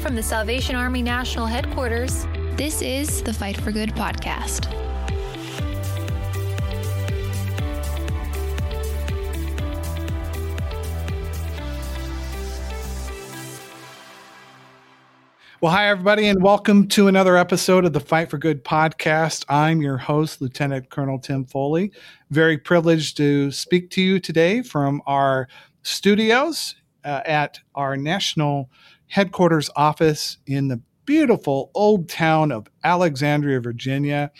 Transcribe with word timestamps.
From 0.00 0.16
the 0.16 0.22
Salvation 0.22 0.76
Army 0.76 1.02
National 1.02 1.44
Headquarters, 1.44 2.26
this 2.56 2.80
is 2.80 3.22
the 3.22 3.34
Fight 3.34 3.60
for 3.60 3.70
Good 3.70 3.90
podcast. 3.90 4.66
Well, 15.60 15.70
hi, 15.70 15.90
everybody, 15.90 16.28
and 16.28 16.42
welcome 16.42 16.88
to 16.88 17.08
another 17.08 17.36
episode 17.36 17.84
of 17.84 17.92
the 17.92 18.00
Fight 18.00 18.30
for 18.30 18.38
Good 18.38 18.64
podcast. 18.64 19.44
I'm 19.50 19.82
your 19.82 19.98
host, 19.98 20.40
Lieutenant 20.40 20.88
Colonel 20.88 21.18
Tim 21.18 21.44
Foley. 21.44 21.92
Very 22.30 22.56
privileged 22.56 23.18
to 23.18 23.50
speak 23.50 23.90
to 23.90 24.00
you 24.00 24.18
today 24.18 24.62
from 24.62 25.02
our 25.06 25.46
studios 25.82 26.74
uh, 27.04 27.20
at 27.26 27.60
our 27.74 27.98
national 27.98 28.70
headquarters 29.10 29.68
office 29.76 30.38
in 30.46 30.68
the 30.68 30.80
beautiful 31.04 31.70
old 31.74 32.08
town 32.08 32.52
of 32.52 32.68
Alexandria, 32.84 33.60
Virginia. 33.60 34.30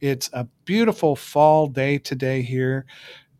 It's 0.00 0.30
a 0.32 0.44
beautiful 0.64 1.14
fall 1.14 1.66
day 1.66 1.98
today 1.98 2.42
here. 2.42 2.86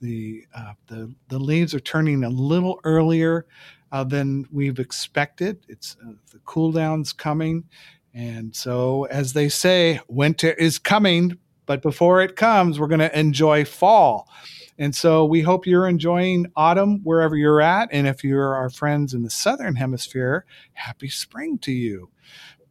The, 0.01 0.45
uh, 0.55 0.75
the, 0.87 1.15
the 1.29 1.39
leaves 1.39 1.75
are 1.75 1.81
turning 1.81 2.23
a 2.23 2.29
little 2.29 2.81
earlier 2.85 3.47
uh, 3.93 4.05
than 4.05 4.47
we've 4.53 4.79
expected. 4.79 5.65
It's 5.69 5.97
uh, 6.07 6.13
the 6.31 6.41
cool 6.45 6.73
down's 6.73 7.13
coming. 7.13 7.65
And 8.13 8.55
so, 8.55 9.05
as 9.05 9.33
they 9.33 9.49
say, 9.49 10.01
winter 10.09 10.53
is 10.53 10.79
coming, 10.79 11.39
but 11.65 11.81
before 11.81 12.21
it 12.21 12.37
comes, 12.37 12.79
we're 12.79 12.89
going 12.89 13.01
to 13.01 13.19
enjoy 13.19 13.65
fall. 13.65 14.29
And 14.79 14.95
so, 14.95 15.25
we 15.25 15.43
hope 15.43 15.67
you're 15.67 15.89
enjoying 15.89 16.47
autumn 16.57 17.01
wherever 17.05 17.37
you're 17.37 17.61
at. 17.61 17.89
And 17.93 18.07
if 18.07 18.25
you're 18.25 18.55
our 18.55 18.71
friends 18.71 19.15
in 19.15 19.23
the 19.23 19.31
Southern 19.31 19.77
Hemisphere, 19.77 20.45
happy 20.73 21.09
spring 21.09 21.59
to 21.59 21.73
you. 21.73 22.11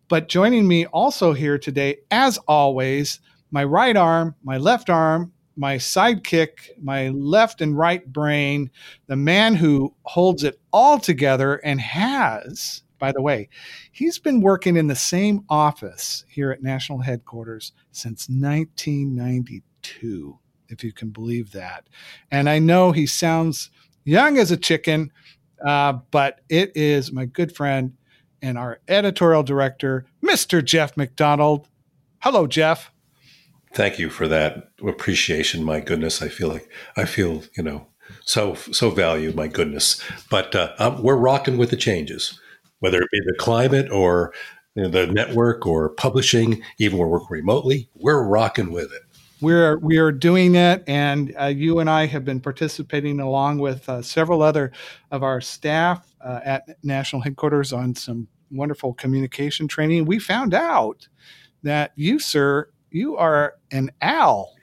But 0.09 0.27
joining 0.27 0.67
me 0.67 0.85
also 0.85 1.33
here 1.33 1.57
today, 1.57 1.97
as 2.11 2.37
always, 2.47 3.19
my 3.51 3.63
right 3.63 3.95
arm, 3.95 4.35
my 4.43 4.57
left 4.57 4.89
arm, 4.89 5.31
my 5.55 5.77
sidekick, 5.77 6.69
my 6.81 7.09
left 7.09 7.61
and 7.61 7.77
right 7.77 8.11
brain, 8.11 8.71
the 9.07 9.15
man 9.15 9.55
who 9.55 9.93
holds 10.03 10.43
it 10.43 10.59
all 10.71 10.99
together 10.99 11.55
and 11.57 11.79
has, 11.79 12.83
by 12.99 13.11
the 13.11 13.21
way, 13.21 13.49
he's 13.91 14.19
been 14.19 14.41
working 14.41 14.77
in 14.77 14.87
the 14.87 14.95
same 14.95 15.43
office 15.49 16.25
here 16.27 16.51
at 16.51 16.63
national 16.63 16.99
headquarters 16.99 17.71
since 17.91 18.27
1992, 18.29 20.39
if 20.69 20.83
you 20.83 20.91
can 20.91 21.09
believe 21.09 21.51
that. 21.51 21.87
And 22.31 22.49
I 22.49 22.59
know 22.59 22.91
he 22.91 23.05
sounds 23.05 23.69
young 24.03 24.37
as 24.37 24.51
a 24.51 24.57
chicken, 24.57 25.11
uh, 25.65 25.93
but 26.11 26.41
it 26.49 26.71
is 26.75 27.11
my 27.11 27.25
good 27.25 27.55
friend 27.55 27.93
and 28.41 28.57
our 28.57 28.79
editorial 28.87 29.43
director, 29.43 30.05
Mr. 30.23 30.63
Jeff 30.63 30.97
McDonald. 30.97 31.67
Hello, 32.19 32.47
Jeff 32.47 32.91
thank 33.73 33.99
you 33.99 34.09
for 34.09 34.27
that 34.27 34.69
appreciation. 34.87 35.63
My 35.63 35.79
goodness, 35.79 36.21
I 36.21 36.29
feel 36.29 36.47
like 36.47 36.69
I 36.95 37.05
feel 37.05 37.43
you 37.57 37.63
know 37.63 37.87
so 38.21 38.53
so 38.55 38.89
valued. 38.89 39.35
My 39.35 39.47
goodness, 39.47 40.01
but 40.29 40.55
uh, 40.55 40.73
um, 40.79 41.03
we're 41.03 41.15
rocking 41.15 41.57
with 41.57 41.71
the 41.71 41.77
changes, 41.77 42.39
whether 42.79 43.01
it 43.01 43.09
be 43.11 43.19
the 43.25 43.35
climate 43.37 43.91
or 43.91 44.33
you 44.75 44.83
know, 44.83 44.89
the 44.89 45.07
network 45.07 45.65
or 45.65 45.89
publishing. 45.89 46.61
Even 46.77 46.97
we're 46.97 47.07
working 47.07 47.27
remotely, 47.29 47.89
we're 47.95 48.23
rocking 48.23 48.71
with 48.71 48.91
it. 48.91 49.01
We're 49.43 49.77
we 49.79 49.97
are 49.97 50.13
doing 50.13 50.55
it, 50.55 50.85
and 50.87 51.35
uh, 51.37 51.47
you 51.47 51.79
and 51.79 51.89
I 51.89 52.05
have 52.05 52.23
been 52.23 52.39
participating 52.39 53.19
along 53.19 53.57
with 53.57 53.89
uh, 53.89 54.01
several 54.01 54.41
other 54.41 54.71
of 55.11 55.21
our 55.21 55.41
staff 55.41 56.15
uh, 56.23 56.39
at 56.45 56.77
national 56.81 57.21
headquarters 57.23 57.73
on 57.73 57.93
some 57.93 58.29
wonderful 58.49 58.93
communication 58.93 59.67
training. 59.67 60.05
We 60.05 60.17
found 60.19 60.53
out 60.53 61.09
that 61.61 61.91
you, 61.95 62.19
sir, 62.19 62.69
you 62.89 63.17
are 63.17 63.55
an 63.69 63.91
owl, 64.01 64.55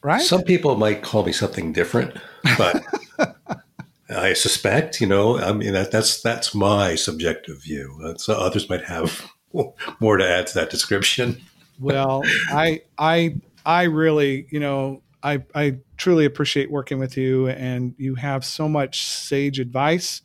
right? 0.00 0.22
Some 0.22 0.42
people 0.42 0.76
might 0.76 1.02
call 1.02 1.24
me 1.24 1.32
something 1.32 1.72
different, 1.72 2.16
but 2.56 2.84
I 4.10 4.32
suspect, 4.34 5.00
you 5.00 5.08
know, 5.08 5.40
I 5.40 5.52
mean 5.52 5.72
that, 5.72 5.90
that's 5.90 6.22
that's 6.22 6.54
my 6.54 6.94
subjective 6.94 7.64
view. 7.64 7.98
Uh, 8.04 8.14
so 8.16 8.34
others 8.34 8.70
might 8.70 8.84
have 8.84 9.28
more 9.98 10.16
to 10.18 10.24
add 10.24 10.46
to 10.46 10.54
that 10.54 10.70
description. 10.70 11.40
well, 11.80 12.22
I 12.50 12.82
I 12.96 13.34
I 13.64 13.84
really, 13.84 14.46
you 14.50 14.60
know, 14.60 15.02
I 15.22 15.42
I 15.54 15.78
truly 15.96 16.24
appreciate 16.24 16.70
working 16.70 16.98
with 16.98 17.16
you, 17.16 17.48
and 17.48 17.94
you 17.98 18.14
have 18.14 18.44
so 18.44 18.68
much 18.68 19.04
sage 19.04 19.58
advice. 19.58 20.22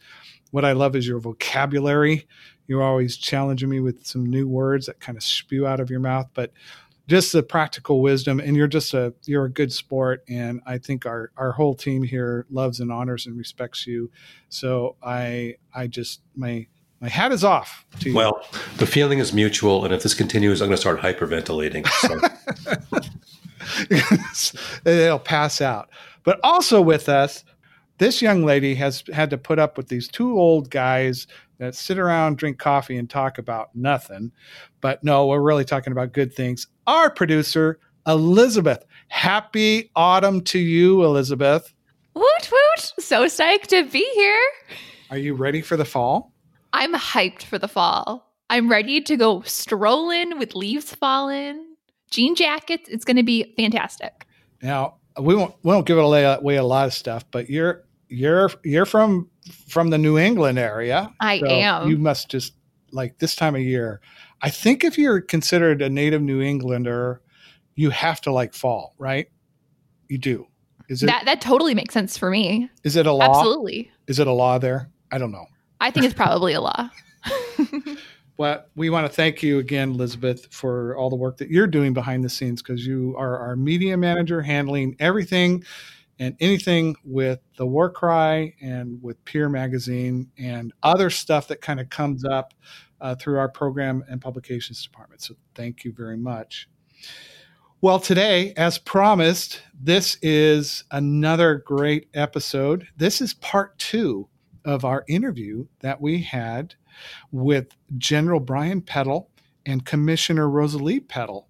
What 0.51 0.65
I 0.65 0.73
love 0.73 0.95
is 0.95 1.07
your 1.07 1.19
vocabulary. 1.19 2.27
You're 2.67 2.83
always 2.83 3.17
challenging 3.17 3.69
me 3.69 3.79
with 3.79 4.05
some 4.05 4.25
new 4.25 4.47
words 4.47 4.85
that 4.85 4.99
kind 4.99 5.17
of 5.17 5.23
spew 5.23 5.67
out 5.67 5.79
of 5.79 5.89
your 5.89 5.99
mouth, 5.99 6.27
but 6.33 6.51
just 7.07 7.33
the 7.33 7.43
practical 7.43 8.01
wisdom 8.01 8.39
and 8.39 8.55
you're 8.55 8.67
just 8.67 8.93
a 8.93 9.13
you're 9.25 9.45
a 9.45 9.51
good 9.51 9.73
sport 9.73 10.23
and 10.29 10.61
i 10.65 10.77
think 10.77 11.05
our 11.05 11.31
our 11.35 11.51
whole 11.51 11.75
team 11.75 12.01
here 12.01 12.45
loves 12.49 12.79
and 12.79 12.91
honors 12.91 13.25
and 13.25 13.37
respects 13.37 13.85
you 13.85 14.09
so 14.49 14.95
i 15.03 15.53
i 15.75 15.85
just 15.85 16.21
my 16.35 16.65
my 17.03 17.09
hat 17.09 17.31
is 17.33 17.43
off 17.43 17.85
to 17.99 18.09
you 18.09 18.15
well 18.15 18.43
the 18.77 18.87
feeling 18.87 19.19
is 19.19 19.33
mutual 19.33 19.85
and 19.85 19.93
if 19.93 20.01
this 20.01 20.13
continues 20.13 20.61
i'm 20.61 20.69
going 20.69 20.75
to 20.75 20.81
start 20.81 20.99
hyperventilating 20.99 21.85
so. 21.99 22.19
it'll 24.89 25.19
pass 25.19 25.61
out 25.61 25.89
but 26.23 26.39
also 26.43 26.81
with 26.81 27.09
us 27.09 27.43
this 27.99 28.21
young 28.21 28.43
lady 28.43 28.73
has 28.75 29.03
had 29.13 29.29
to 29.29 29.37
put 29.37 29.59
up 29.59 29.77
with 29.77 29.87
these 29.87 30.07
two 30.07 30.37
old 30.37 30.69
guys 30.69 31.27
that 31.59 31.75
sit 31.75 31.97
around, 31.97 32.37
drink 32.37 32.57
coffee, 32.57 32.97
and 32.97 33.09
talk 33.09 33.37
about 33.37 33.73
nothing. 33.75 34.31
But 34.81 35.03
no, 35.03 35.27
we're 35.27 35.39
really 35.39 35.63
talking 35.63 35.93
about 35.93 36.11
good 36.11 36.33
things. 36.33 36.67
Our 36.87 37.09
producer, 37.09 37.79
Elizabeth. 38.07 38.83
Happy 39.07 39.91
autumn 39.95 40.41
to 40.41 40.59
you, 40.59 41.03
Elizabeth. 41.03 41.73
Woot 42.15 42.51
woot. 42.51 42.93
So 42.99 43.25
psyched 43.25 43.67
to 43.67 43.85
be 43.85 44.05
here. 44.15 44.49
Are 45.09 45.17
you 45.17 45.35
ready 45.35 45.61
for 45.61 45.77
the 45.77 45.85
fall? 45.85 46.32
I'm 46.73 46.93
hyped 46.93 47.43
for 47.43 47.57
the 47.57 47.67
fall. 47.67 48.33
I'm 48.49 48.69
ready 48.69 49.01
to 49.01 49.15
go 49.15 49.41
strolling 49.41 50.37
with 50.37 50.55
leaves 50.55 50.93
falling, 50.93 51.75
jean 52.11 52.35
jackets. 52.35 52.89
It's 52.89 53.05
going 53.05 53.17
to 53.17 53.23
be 53.23 53.53
fantastic. 53.55 54.25
Now, 54.61 54.95
we 55.19 55.35
won't 55.35 55.55
we 55.63 55.71
won't 55.71 55.85
give 55.85 55.97
it 55.97 56.01
away 56.01 56.55
a 56.55 56.63
lot 56.63 56.87
of 56.87 56.93
stuff, 56.93 57.23
but 57.31 57.49
you're 57.49 57.83
you're 58.09 58.49
you're 58.63 58.85
from 58.85 59.29
from 59.67 59.89
the 59.89 59.97
New 59.97 60.17
England 60.17 60.57
area. 60.59 61.13
I 61.19 61.39
so 61.39 61.47
am. 61.47 61.89
You 61.89 61.97
must 61.97 62.29
just 62.29 62.53
like 62.91 63.19
this 63.19 63.35
time 63.35 63.55
of 63.55 63.61
year. 63.61 64.01
I 64.41 64.49
think 64.49 64.83
if 64.83 64.97
you're 64.97 65.21
considered 65.21 65.81
a 65.81 65.89
native 65.89 66.21
New 66.21 66.41
Englander, 66.41 67.21
you 67.75 67.91
have 67.91 68.21
to 68.21 68.31
like 68.31 68.53
fall, 68.53 68.93
right? 68.97 69.27
You 70.09 70.17
do. 70.17 70.47
Is 70.89 71.03
it 71.03 71.07
that 71.07 71.25
that 71.25 71.41
totally 71.41 71.75
makes 71.75 71.93
sense 71.93 72.17
for 72.17 72.29
me? 72.29 72.69
Is 72.83 72.95
it 72.95 73.05
a 73.05 73.13
law? 73.13 73.39
Absolutely. 73.39 73.91
Is 74.07 74.19
it 74.19 74.27
a 74.27 74.33
law 74.33 74.57
there? 74.57 74.89
I 75.11 75.17
don't 75.17 75.31
know. 75.31 75.45
I 75.81 75.91
think 75.91 76.05
it's 76.05 76.15
probably 76.15 76.53
a 76.53 76.61
law. 76.61 76.89
Well, 78.35 78.65
we 78.75 78.89
want 78.89 79.05
to 79.05 79.13
thank 79.13 79.43
you 79.43 79.59
again, 79.59 79.91
Elizabeth, 79.91 80.47
for 80.51 80.97
all 80.97 81.11
the 81.11 81.15
work 81.15 81.37
that 81.37 81.49
you're 81.49 81.67
doing 81.67 81.93
behind 81.93 82.23
the 82.23 82.29
scenes 82.29 82.63
because 82.63 82.85
you 82.85 83.15
are 83.15 83.37
our 83.37 83.55
media 83.55 83.95
manager 83.95 84.41
handling 84.41 84.95
everything 84.99 85.63
and 86.17 86.35
anything 86.39 86.95
with 87.03 87.39
the 87.57 87.65
War 87.65 87.91
Cry 87.91 88.53
and 88.59 89.01
with 89.03 89.23
Peer 89.25 89.49
Magazine 89.49 90.31
and 90.39 90.73
other 90.81 91.11
stuff 91.11 91.47
that 91.49 91.61
kind 91.61 91.79
of 91.79 91.89
comes 91.91 92.25
up 92.25 92.55
uh, 93.01 93.13
through 93.15 93.37
our 93.37 93.49
program 93.49 94.03
and 94.09 94.19
publications 94.19 94.81
department. 94.81 95.21
So 95.21 95.35
thank 95.53 95.83
you 95.83 95.93
very 95.93 96.17
much. 96.17 96.67
Well, 97.81 97.99
today, 97.99 98.53
as 98.57 98.79
promised, 98.79 99.61
this 99.79 100.17
is 100.23 100.85
another 100.89 101.63
great 101.67 102.07
episode. 102.15 102.87
This 102.97 103.21
is 103.21 103.35
part 103.35 103.77
two 103.77 104.27
of 104.65 104.85
our 104.85 105.03
interview 105.07 105.65
that 105.79 106.01
we 106.01 106.21
had 106.21 106.75
with 107.31 107.75
General 107.97 108.39
Brian 108.39 108.81
Peddle 108.81 109.29
and 109.65 109.85
Commissioner 109.85 110.49
Rosalie 110.49 110.99
Peddle 110.99 111.47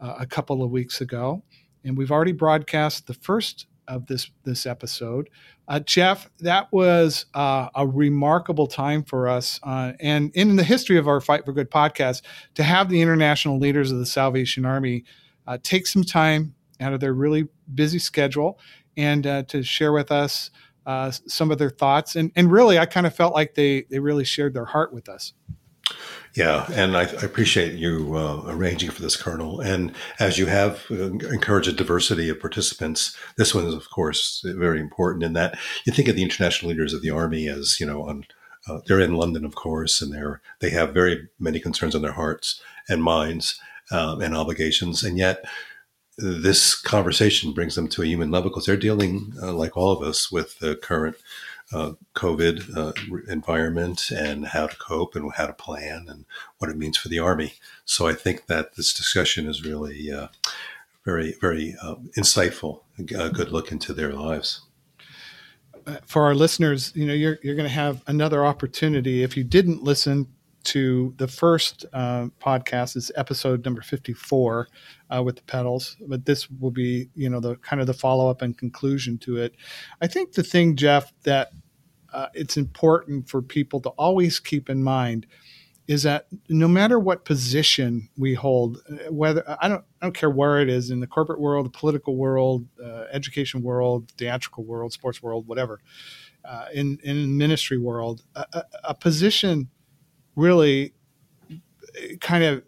uh, 0.00 0.16
a 0.18 0.26
couple 0.26 0.62
of 0.62 0.70
weeks 0.70 1.00
ago. 1.00 1.42
And 1.84 1.96
we've 1.96 2.10
already 2.10 2.32
broadcast 2.32 3.06
the 3.06 3.14
first 3.14 3.66
of 3.88 4.06
this 4.06 4.30
this 4.44 4.66
episode. 4.66 5.28
Uh, 5.68 5.80
Jeff, 5.80 6.30
that 6.40 6.72
was 6.72 7.26
uh, 7.34 7.68
a 7.74 7.86
remarkable 7.86 8.66
time 8.66 9.04
for 9.04 9.28
us, 9.28 9.60
uh, 9.62 9.92
and 10.00 10.30
in 10.34 10.56
the 10.56 10.64
history 10.64 10.96
of 10.96 11.06
our 11.06 11.20
Fight 11.20 11.44
for 11.44 11.52
Good 11.52 11.70
podcast, 11.70 12.22
to 12.54 12.62
have 12.62 12.88
the 12.88 13.00
international 13.00 13.58
leaders 13.58 13.90
of 13.92 13.98
the 13.98 14.06
Salvation 14.06 14.64
Army 14.64 15.04
uh, 15.46 15.58
take 15.62 15.86
some 15.86 16.04
time 16.04 16.54
out 16.80 16.92
of 16.92 17.00
their 17.00 17.12
really 17.12 17.48
busy 17.74 17.98
schedule 17.98 18.58
and 18.96 19.26
uh, 19.26 19.42
to 19.44 19.62
share 19.62 19.92
with 19.92 20.10
us 20.10 20.50
uh, 20.86 21.10
some 21.10 21.50
of 21.50 21.58
their 21.58 21.70
thoughts. 21.70 22.16
And, 22.16 22.32
and 22.36 22.50
really, 22.50 22.78
I 22.78 22.86
kind 22.86 23.06
of 23.06 23.14
felt 23.14 23.34
like 23.34 23.54
they 23.54 23.82
they 23.90 23.98
really 23.98 24.24
shared 24.24 24.54
their 24.54 24.66
heart 24.66 24.92
with 24.92 25.08
us. 25.08 25.32
Yeah, 26.36 26.66
and 26.72 26.96
I, 26.96 27.02
I 27.02 27.24
appreciate 27.24 27.72
you 27.72 28.16
uh, 28.16 28.44
arranging 28.46 28.90
for 28.90 29.02
this, 29.02 29.16
Colonel. 29.16 29.60
And 29.60 29.92
as 30.20 30.38
you 30.38 30.46
have 30.46 30.86
uh, 30.90 31.10
encouraged 31.10 31.68
a 31.68 31.72
diversity 31.72 32.28
of 32.28 32.38
participants, 32.38 33.16
this 33.36 33.52
one 33.52 33.66
is, 33.66 33.74
of 33.74 33.90
course, 33.90 34.40
very 34.44 34.78
important 34.78 35.24
in 35.24 35.32
that 35.32 35.58
you 35.84 35.92
think 35.92 36.06
of 36.06 36.14
the 36.14 36.22
international 36.22 36.70
leaders 36.70 36.94
of 36.94 37.02
the 37.02 37.10
Army 37.10 37.48
as, 37.48 37.80
you 37.80 37.86
know, 37.86 38.02
on 38.02 38.24
uh, 38.68 38.78
they're 38.86 39.00
in 39.00 39.14
London, 39.14 39.44
of 39.44 39.54
course, 39.54 40.00
and 40.00 40.12
they're 40.12 40.40
they 40.60 40.70
have 40.70 40.94
very 40.94 41.28
many 41.38 41.58
concerns 41.58 41.94
on 41.94 42.02
their 42.02 42.12
hearts 42.12 42.60
and 42.88 43.02
minds 43.02 43.58
um, 43.90 44.20
and 44.20 44.36
obligations, 44.36 45.02
and 45.02 45.18
yet 45.18 45.44
this 46.18 46.74
conversation 46.74 47.52
brings 47.52 47.74
them 47.74 47.88
to 47.88 48.02
a 48.02 48.06
human 48.06 48.30
level 48.30 48.50
because 48.50 48.66
they're 48.66 48.76
dealing, 48.76 49.32
uh, 49.42 49.52
like 49.52 49.76
all 49.76 49.92
of 49.92 50.02
us, 50.02 50.30
with 50.30 50.58
the 50.58 50.76
current 50.76 51.16
uh, 51.72 51.92
COVID 52.14 52.76
uh, 52.76 52.92
environment 53.28 54.10
and 54.10 54.46
how 54.46 54.66
to 54.66 54.76
cope 54.76 55.14
and 55.14 55.32
how 55.34 55.46
to 55.46 55.52
plan 55.52 56.06
and 56.08 56.24
what 56.58 56.70
it 56.70 56.76
means 56.76 56.96
for 56.96 57.08
the 57.08 57.18
Army. 57.18 57.54
So 57.84 58.06
I 58.06 58.14
think 58.14 58.46
that 58.46 58.74
this 58.76 58.92
discussion 58.92 59.46
is 59.46 59.64
really 59.64 60.12
uh, 60.12 60.28
very, 61.04 61.36
very 61.40 61.76
uh, 61.80 61.94
insightful, 62.18 62.80
a 62.98 63.30
good 63.30 63.50
look 63.52 63.72
into 63.72 63.92
their 63.92 64.12
lives. 64.12 64.62
Uh, 65.86 65.96
for 66.04 66.24
our 66.24 66.34
listeners, 66.34 66.92
you 66.94 67.06
know, 67.06 67.14
you're, 67.14 67.38
you're 67.42 67.56
going 67.56 67.68
to 67.68 67.74
have 67.74 68.02
another 68.06 68.44
opportunity. 68.44 69.22
If 69.22 69.36
you 69.36 69.44
didn't 69.44 69.82
listen 69.82 70.26
to 70.64 71.14
the 71.16 71.28
first 71.28 71.86
uh, 71.92 72.26
podcast, 72.42 72.96
is 72.96 73.10
episode 73.16 73.64
number 73.64 73.82
54 73.82 74.68
uh, 75.10 75.22
with 75.22 75.36
the 75.36 75.42
Peddles, 75.42 75.96
but 76.06 76.24
this 76.26 76.50
will 76.50 76.70
be, 76.70 77.08
you 77.14 77.30
know, 77.30 77.40
the 77.40 77.56
kind 77.56 77.80
of 77.80 77.86
the 77.86 77.94
follow 77.94 78.28
up 78.28 78.42
and 78.42 78.56
conclusion 78.56 79.18
to 79.18 79.36
it. 79.36 79.54
I 80.00 80.06
think 80.06 80.32
the 80.32 80.42
thing, 80.42 80.76
Jeff, 80.76 81.12
that 81.22 81.50
uh, 82.12 82.26
it's 82.34 82.56
important 82.56 83.28
for 83.28 83.42
people 83.42 83.80
to 83.80 83.90
always 83.90 84.40
keep 84.40 84.68
in 84.68 84.82
mind 84.82 85.26
is 85.90 86.04
that 86.04 86.26
no 86.48 86.68
matter 86.68 87.00
what 87.00 87.24
position 87.24 88.08
we 88.16 88.32
hold, 88.32 88.78
uh, 88.88 89.12
whether 89.12 89.42
I 89.60 89.68
don't, 89.68 89.84
I 90.00 90.06
don't 90.06 90.14
care 90.14 90.30
where 90.30 90.60
it 90.60 90.68
is 90.68 90.90
in 90.90 91.00
the 91.00 91.06
corporate 91.06 91.40
world, 91.40 91.66
the 91.66 91.70
political 91.70 92.14
world, 92.14 92.64
uh, 92.80 93.06
education 93.10 93.60
world, 93.62 94.12
theatrical 94.16 94.64
world, 94.64 94.92
sports 94.92 95.20
world, 95.20 95.48
whatever, 95.48 95.80
uh, 96.44 96.66
in 96.72 96.98
in 97.02 97.36
ministry 97.36 97.76
world, 97.76 98.22
a, 98.36 98.44
a, 98.52 98.64
a 98.84 98.94
position 98.94 99.68
really 100.40 100.94
kind 102.20 102.44
of, 102.44 102.62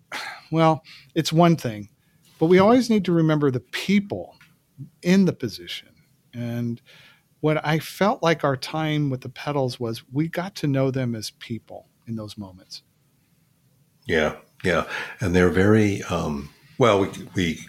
well, 0.51 0.83
it's 1.15 1.33
one 1.33 1.57
thing, 1.57 1.89
but 2.39 2.47
we 2.47 2.59
always 2.59 2.91
need 2.91 3.05
to 3.07 3.13
remember 3.13 3.51
the 3.51 3.61
people 3.61 4.37
in 5.03 5.25
the 5.25 5.33
position 5.33 5.89
and 6.35 6.81
what 7.43 7.65
I 7.67 7.81
felt 7.81 8.23
like 8.23 8.45
our 8.45 8.57
time 8.57 9.11
with 9.11 9.21
the 9.21 9.29
Peddles 9.29 9.79
was 9.79 10.03
we 10.13 10.29
got 10.29 10.55
to 10.57 10.69
know 10.69 10.91
them 10.91 11.15
as 11.15 11.31
people 11.33 11.89
in 12.07 12.15
those 12.15 12.39
moments. 12.39 12.83
Yeah, 14.07 14.37
yeah, 14.65 14.87
and 15.21 15.35
they're 15.35 15.51
very 15.51 16.03
um, 16.05 16.51
well. 16.79 17.01
We 17.01 17.09
we 17.35 17.67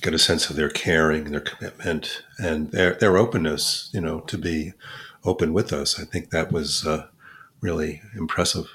get 0.00 0.14
a 0.14 0.18
sense 0.18 0.48
of 0.48 0.56
their 0.56 0.70
caring, 0.70 1.30
their 1.30 1.40
commitment, 1.40 2.22
and 2.38 2.70
their 2.72 2.94
their 2.94 3.18
openness. 3.18 3.90
You 3.92 4.00
know, 4.00 4.20
to 4.20 4.38
be 4.38 4.72
open 5.24 5.52
with 5.52 5.72
us. 5.72 6.00
I 6.00 6.04
think 6.04 6.30
that 6.30 6.50
was 6.50 6.86
uh, 6.86 7.06
really 7.60 8.00
impressive. 8.16 8.66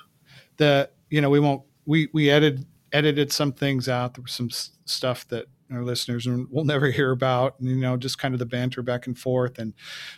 The 0.58 0.90
you 1.10 1.22
know 1.22 1.30
we 1.30 1.40
won't 1.40 1.64
we 1.86 2.10
we 2.14 2.30
edited 2.30 2.66
edited 2.92 3.32
some 3.32 3.52
things 3.52 3.90
out. 3.90 4.14
There 4.14 4.24
was 4.24 4.32
some 4.32 4.50
stuff 4.86 5.28
that 5.30 5.48
our 5.72 5.84
listeners 5.84 6.28
we'll 6.28 6.64
never 6.64 6.88
hear 6.92 7.12
about 7.12 7.60
and 7.60 7.70
you 7.70 7.78
know 7.78 7.98
just 7.98 8.20
kind 8.20 8.34
of 8.34 8.40
the 8.40 8.46
banter 8.46 8.82
back 8.82 9.08
and 9.08 9.18
forth 9.18 9.58
and 9.58 9.74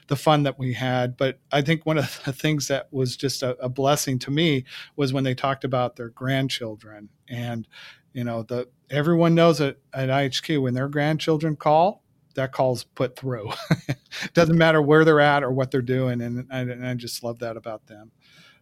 the 0.08 0.16
fun 0.16 0.44
that 0.44 0.60
we 0.60 0.74
had. 0.74 1.18
But 1.18 1.40
i 1.52 1.62
think 1.62 1.86
one 1.86 1.98
of 1.98 2.22
the 2.26 2.34
things 2.34 2.68
that 2.68 2.92
was 2.92 3.16
just 3.16 3.44
a, 3.44 3.58
a 3.58 3.70
blessing 3.70 4.20
to 4.20 4.32
me 4.32 4.66
was 4.96 5.14
when 5.14 5.24
they 5.24 5.36
talked 5.36 5.64
about 5.64 5.96
their 5.96 6.10
grandchildren 6.10 7.10
and 7.30 7.68
you 8.14 8.24
know 8.24 8.44
the 8.44 8.68
everyone 8.90 9.36
knows 9.36 9.62
at, 9.62 9.78
at 9.94 10.10
ihq 10.10 10.62
when 10.62 10.74
their 10.74 10.90
grandchildren 10.90 11.56
call 11.56 12.04
that 12.36 12.52
call's 12.52 12.84
put 12.84 13.16
through. 13.16 13.52
Doesn't 14.36 14.60
matter 14.60 14.80
where 14.80 15.04
they're 15.04 15.20
at 15.20 15.44
or 15.44 15.52
what 15.52 15.72
they're 15.72 15.82
doing 15.82 16.22
and 16.22 16.46
I, 16.52 16.60
and 16.60 16.86
I 16.86 16.94
just 16.94 17.24
love 17.24 17.40
that 17.40 17.58
about 17.58 17.88
them 17.88 18.12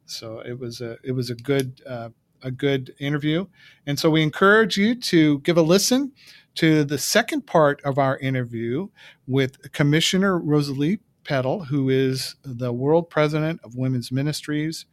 so 0.06 0.40
it 0.40 0.58
was 0.58 0.82
a 0.82 0.98
it 1.04 1.12
was 1.12 1.30
a 1.30 1.36
good 1.36 1.82
uh, 1.88 2.10
a 2.44 2.52
good 2.52 2.94
interview 3.00 3.46
and 3.88 3.98
so 3.98 4.10
we 4.10 4.22
encourage 4.22 4.78
you 4.78 4.96
to 4.96 5.40
give 5.40 5.58
a 5.58 5.62
listen 5.62 6.12
to 6.56 6.84
the 6.84 6.98
second 6.98 7.46
part 7.46 7.82
of 7.84 7.98
our 7.98 8.18
interview 8.18 8.88
with 9.28 9.72
Commissioner 9.74 10.40
Rosalie 10.40 11.00
Peddle, 11.26 11.66
who 11.66 11.90
is 11.90 12.36
the 12.44 12.72
world 12.72 13.10
president 13.10 13.60
of 13.64 13.76
Women's 13.76 14.12
Ministries, 14.12 14.86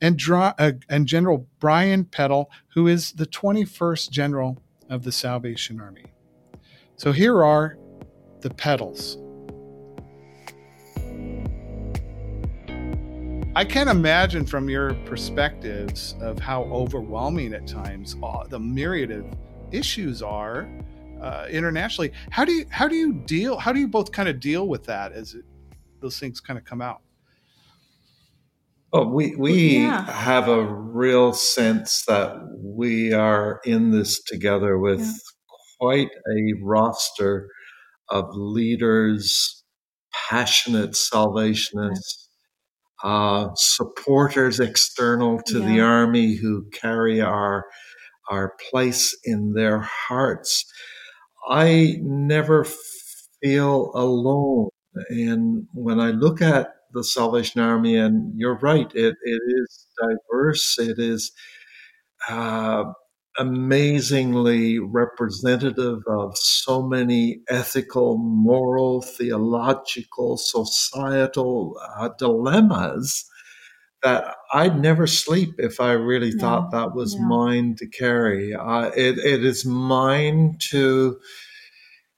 and, 0.00 0.20
uh, 0.30 0.72
and 0.88 1.06
General 1.06 1.46
Brian 1.58 2.04
Peddle, 2.04 2.50
who 2.74 2.86
is 2.86 3.12
the 3.12 3.26
21st 3.26 4.10
General 4.10 4.58
of 4.88 5.04
the 5.04 5.12
Salvation 5.12 5.80
Army. 5.80 6.04
So 6.96 7.12
here 7.12 7.42
are 7.42 7.78
the 8.40 8.50
Peddles. 8.50 9.16
I 13.56 13.64
can't 13.64 13.90
imagine 13.90 14.46
from 14.46 14.70
your 14.70 14.94
perspectives 15.06 16.14
of 16.20 16.38
how 16.38 16.62
overwhelming 16.64 17.52
at 17.52 17.66
times 17.66 18.16
uh, 18.22 18.44
the 18.46 18.60
myriad 18.60 19.10
of 19.10 19.26
issues 19.72 20.22
are 20.22 20.68
uh, 21.20 21.46
internationally. 21.50 22.12
How 22.30 22.44
do 22.44 22.52
you 22.52 22.66
how 22.70 22.86
do 22.86 22.94
you 22.94 23.12
deal? 23.12 23.58
How 23.58 23.72
do 23.72 23.80
you 23.80 23.88
both 23.88 24.12
kind 24.12 24.28
of 24.28 24.38
deal 24.38 24.68
with 24.68 24.84
that 24.84 25.10
as 25.10 25.34
it, 25.34 25.44
those 26.00 26.16
things 26.18 26.40
kind 26.40 26.60
of 26.60 26.64
come 26.64 26.80
out? 26.80 27.00
Oh, 28.92 29.08
we 29.08 29.34
we 29.34 29.78
yeah. 29.78 30.08
have 30.08 30.48
a 30.48 30.64
real 30.64 31.32
sense 31.32 32.04
that 32.06 32.36
we 32.56 33.12
are 33.12 33.60
in 33.64 33.90
this 33.90 34.22
together 34.22 34.78
with 34.78 35.00
yeah. 35.00 35.12
quite 35.80 36.08
a 36.08 36.52
roster 36.62 37.48
of 38.08 38.26
leaders, 38.32 39.64
passionate 40.12 40.94
salvationists, 40.94 42.29
uh, 43.02 43.48
supporters 43.54 44.60
external 44.60 45.40
to 45.46 45.60
yeah. 45.60 45.66
the 45.66 45.80
army 45.80 46.34
who 46.34 46.68
carry 46.70 47.20
our 47.20 47.64
our 48.28 48.54
place 48.70 49.16
in 49.24 49.54
their 49.54 49.80
hearts. 49.80 50.64
I 51.48 51.96
never 52.00 52.64
feel 53.42 53.90
alone. 53.94 54.68
And 55.08 55.66
when 55.74 56.00
I 56.00 56.10
look 56.10 56.40
at 56.40 56.74
the 56.92 57.02
Salvation 57.02 57.60
Army, 57.60 57.96
and 57.96 58.32
you're 58.36 58.58
right, 58.58 58.90
it, 58.94 59.16
it 59.22 59.42
is 59.46 59.86
diverse, 60.00 60.78
it 60.78 60.98
is 60.98 61.32
uh, 62.28 62.84
amazingly 63.38 64.78
representative 64.78 66.02
of 66.06 66.36
so 66.36 66.82
many 66.82 67.40
ethical, 67.48 68.18
moral, 68.18 69.02
theological, 69.02 70.36
societal 70.36 71.80
uh, 71.96 72.10
dilemmas 72.18 73.24
that 74.02 74.34
I'd 74.52 74.80
never 74.80 75.06
sleep 75.06 75.54
if 75.58 75.80
I 75.80 75.92
really 75.92 76.32
no. 76.32 76.40
thought 76.40 76.70
that 76.70 76.94
was 76.94 77.18
mine 77.18 77.76
to 77.78 77.86
carry. 77.86 78.54
Uh, 78.54 78.90
it, 78.96 79.18
it 79.18 79.44
is 79.44 79.64
mine 79.64 80.56
to 80.70 81.18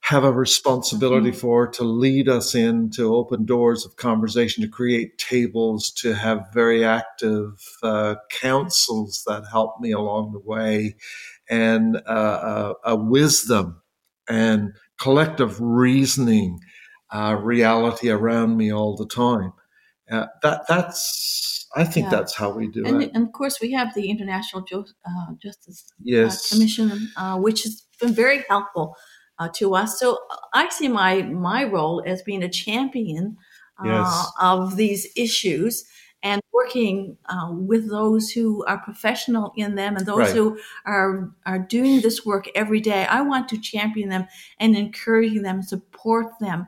have 0.03 0.25
a 0.25 0.31
responsibility 0.31 1.29
mm-hmm. 1.29 1.39
for, 1.39 1.65
to 1.65 1.83
lead 1.85 2.27
us 2.27 2.53
in, 2.53 2.89
to 2.89 3.15
open 3.15 3.45
doors 3.45 3.85
of 3.85 3.95
conversation, 3.95 4.61
to 4.61 4.69
create 4.69 5.17
tables, 5.17 5.89
to 5.91 6.13
have 6.13 6.45
very 6.53 6.83
active 6.83 7.53
uh, 7.83 8.15
councils 8.29 9.23
that 9.25 9.45
help 9.49 9.79
me 9.79 9.93
along 9.93 10.33
the 10.33 10.39
way, 10.39 10.93
and 11.49 12.01
uh, 12.05 12.73
a, 12.83 12.91
a, 12.91 12.95
wisdom 12.97 13.81
and 14.27 14.73
collective 14.99 15.61
reasoning 15.61 16.59
uh, 17.11 17.37
reality 17.41 18.09
around 18.09 18.57
me 18.57 18.73
all 18.73 18.97
the 18.97 19.07
time. 19.07 19.53
Uh, 20.11 20.25
that 20.41 20.67
that's 20.67 21.65
I 21.77 21.85
think 21.85 22.05
yeah. 22.05 22.17
that's 22.17 22.35
how 22.35 22.51
we 22.51 22.67
do 22.67 22.85
and, 22.85 23.03
it. 23.03 23.11
And 23.13 23.25
of 23.25 23.31
course, 23.31 23.59
we 23.61 23.71
have 23.71 23.95
the 23.95 24.09
International 24.09 24.65
uh, 24.73 25.33
Justice 25.41 25.85
uh, 25.89 25.95
yes. 26.03 26.51
uh, 26.51 26.55
Commission, 26.55 27.09
uh, 27.15 27.37
which 27.37 27.63
has 27.63 27.83
been 28.01 28.13
very 28.13 28.43
helpful 28.49 28.95
uh, 29.39 29.49
to 29.55 29.75
us. 29.75 29.99
So 29.99 30.19
uh, 30.29 30.37
I 30.53 30.69
see 30.69 30.87
my 30.87 31.23
my 31.23 31.63
role 31.63 32.03
as 32.05 32.21
being 32.21 32.43
a 32.43 32.49
champion 32.49 33.37
yes. 33.83 34.31
of 34.39 34.75
these 34.75 35.07
issues 35.15 35.85
and 36.21 36.41
working 36.53 37.17
with 37.51 37.89
those 37.89 38.31
who 38.31 38.63
are 38.65 38.77
professional 38.77 39.51
in 39.57 39.75
them 39.75 39.97
and 39.97 40.05
those 40.05 40.19
right. 40.19 40.35
who 40.35 40.57
are 40.85 41.31
are 41.45 41.59
doing 41.59 42.01
this 42.01 42.25
work 42.25 42.47
every 42.55 42.79
day. 42.79 43.05
I 43.05 43.21
want 43.21 43.49
to 43.49 43.59
champion 43.59 44.09
them 44.09 44.27
and 44.59 44.75
encourage 44.75 45.41
them, 45.41 45.61
support 45.61 46.27
them. 46.39 46.67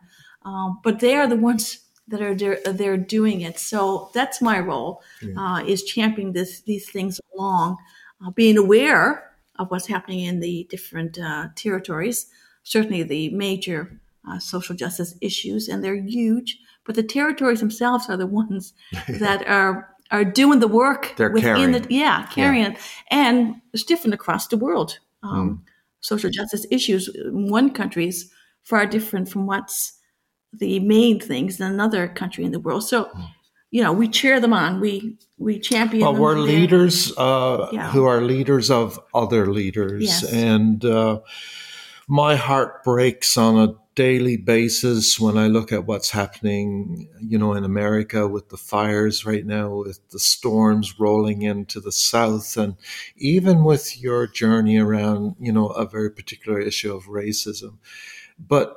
but 0.84 1.00
they 1.00 1.16
are 1.16 1.28
the 1.28 1.38
ones 1.38 1.86
that 2.08 2.22
are 2.22 2.36
they're 2.72 2.98
doing 2.98 3.42
it. 3.42 3.60
So 3.60 4.10
that's 4.14 4.42
my 4.42 4.60
role 4.60 5.02
yeah. 5.22 5.34
uh, 5.38 5.64
is 5.66 5.84
championing 5.84 6.34
this 6.34 6.62
these 6.62 6.90
things 6.90 7.20
along, 7.34 7.78
uh, 8.26 8.32
being 8.32 8.58
aware 8.58 9.32
of 9.58 9.72
what's 9.72 9.88
happening 9.88 10.22
in 10.22 10.40
the 10.40 10.68
different 10.70 11.18
uh, 11.18 11.48
territories. 11.56 12.28
Certainly, 12.66 13.04
the 13.04 13.30
major 13.30 14.02
uh, 14.28 14.40
social 14.40 14.76
justice 14.76 15.16
issues, 15.22 15.70
and 15.70 15.84
they're 15.84 15.96
huge. 15.96 16.58
But 16.86 16.96
the 16.96 17.04
territories 17.04 17.62
themselves 17.62 18.10
are 18.10 18.18
the 18.18 18.28
ones 18.28 18.74
that 19.08 19.48
are 19.48 19.96
are 20.12 20.26
doing 20.26 20.60
the 20.60 20.68
work. 20.68 21.14
They're 21.16 21.32
within 21.32 21.56
carrying. 21.56 21.72
the 21.72 21.88
yeah 21.90 22.28
carrying 22.28 22.64
yeah. 22.64 22.72
it, 22.72 22.78
and 23.10 23.56
it's 23.72 23.84
different 23.84 24.16
across 24.16 24.48
the 24.48 24.58
world. 24.58 25.00
Um, 25.24 25.50
mm. 25.50 25.72
Social 26.02 26.30
justice 26.30 26.66
issues 26.70 27.08
in 27.08 27.50
one 27.50 27.72
country 27.72 28.08
is 28.08 28.32
far 28.64 28.86
different 28.86 29.30
from 29.30 29.46
what's 29.48 30.00
the 30.54 30.80
main 30.80 31.20
things 31.20 31.60
in 31.60 31.66
another 31.66 32.08
country 32.08 32.44
in 32.44 32.52
the 32.52 32.60
world. 32.60 32.84
So 32.84 33.10
you 33.72 33.84
know, 33.84 33.92
we 33.92 34.08
cheer 34.08 34.40
them 34.40 34.54
on. 34.54 34.80
We 34.80 35.18
we 35.38 35.60
champion. 35.60 36.04
Well, 36.04 36.16
we're 36.16 36.38
leaders 36.38 37.12
uh, 37.18 37.68
yeah. 37.72 37.92
who 37.92 38.06
are 38.06 38.22
leaders 38.22 38.72
of 38.72 39.00
other 39.14 39.52
leaders, 39.52 40.04
yes. 40.04 40.32
and 40.32 40.84
uh, 40.86 41.20
my 42.08 42.36
heart 42.36 42.84
breaks 42.84 43.38
on 43.38 43.58
a 43.58 43.76
daily 43.96 44.36
basis 44.36 45.20
when 45.20 45.38
I 45.38 45.48
look 45.48 45.72
at 45.72 45.86
what's 45.86 46.12
happening, 46.12 47.10
you 47.22 47.38
know, 47.38 47.54
in 47.54 47.64
America 47.64 48.28
with 48.28 48.50
the 48.50 48.58
fires 48.58 49.26
right 49.26 49.46
now, 49.46 49.70
with 49.70 50.00
the 50.10 50.20
storms 50.20 51.00
rolling 51.00 51.42
into 51.42 51.80
the 51.80 51.94
south, 51.94 52.58
and 52.58 52.76
even 53.16 53.64
with 53.64 54.00
your 54.00 54.28
journey 54.28 54.78
around, 54.78 55.36
you 55.40 55.52
know, 55.52 55.68
a 55.68 55.88
very 55.88 56.12
particular 56.12 56.60
issue 56.60 56.94
of 56.94 57.06
racism. 57.06 57.78
But 58.38 58.76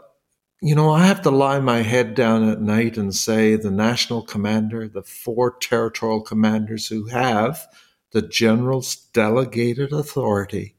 you 0.60 0.74
know, 0.74 0.90
I 0.90 1.06
have 1.06 1.22
to 1.22 1.30
lie 1.30 1.60
my 1.60 1.82
head 1.82 2.14
down 2.16 2.48
at 2.48 2.60
night 2.60 2.96
and 2.96 3.14
say 3.14 3.54
the 3.54 3.70
national 3.70 4.22
commander, 4.22 4.88
the 4.88 5.04
four 5.04 5.56
territorial 5.56 6.20
commanders 6.20 6.88
who 6.88 7.06
have 7.06 7.64
the 8.10 8.22
general's 8.22 8.96
delegated 8.96 9.92
authority 9.92 10.74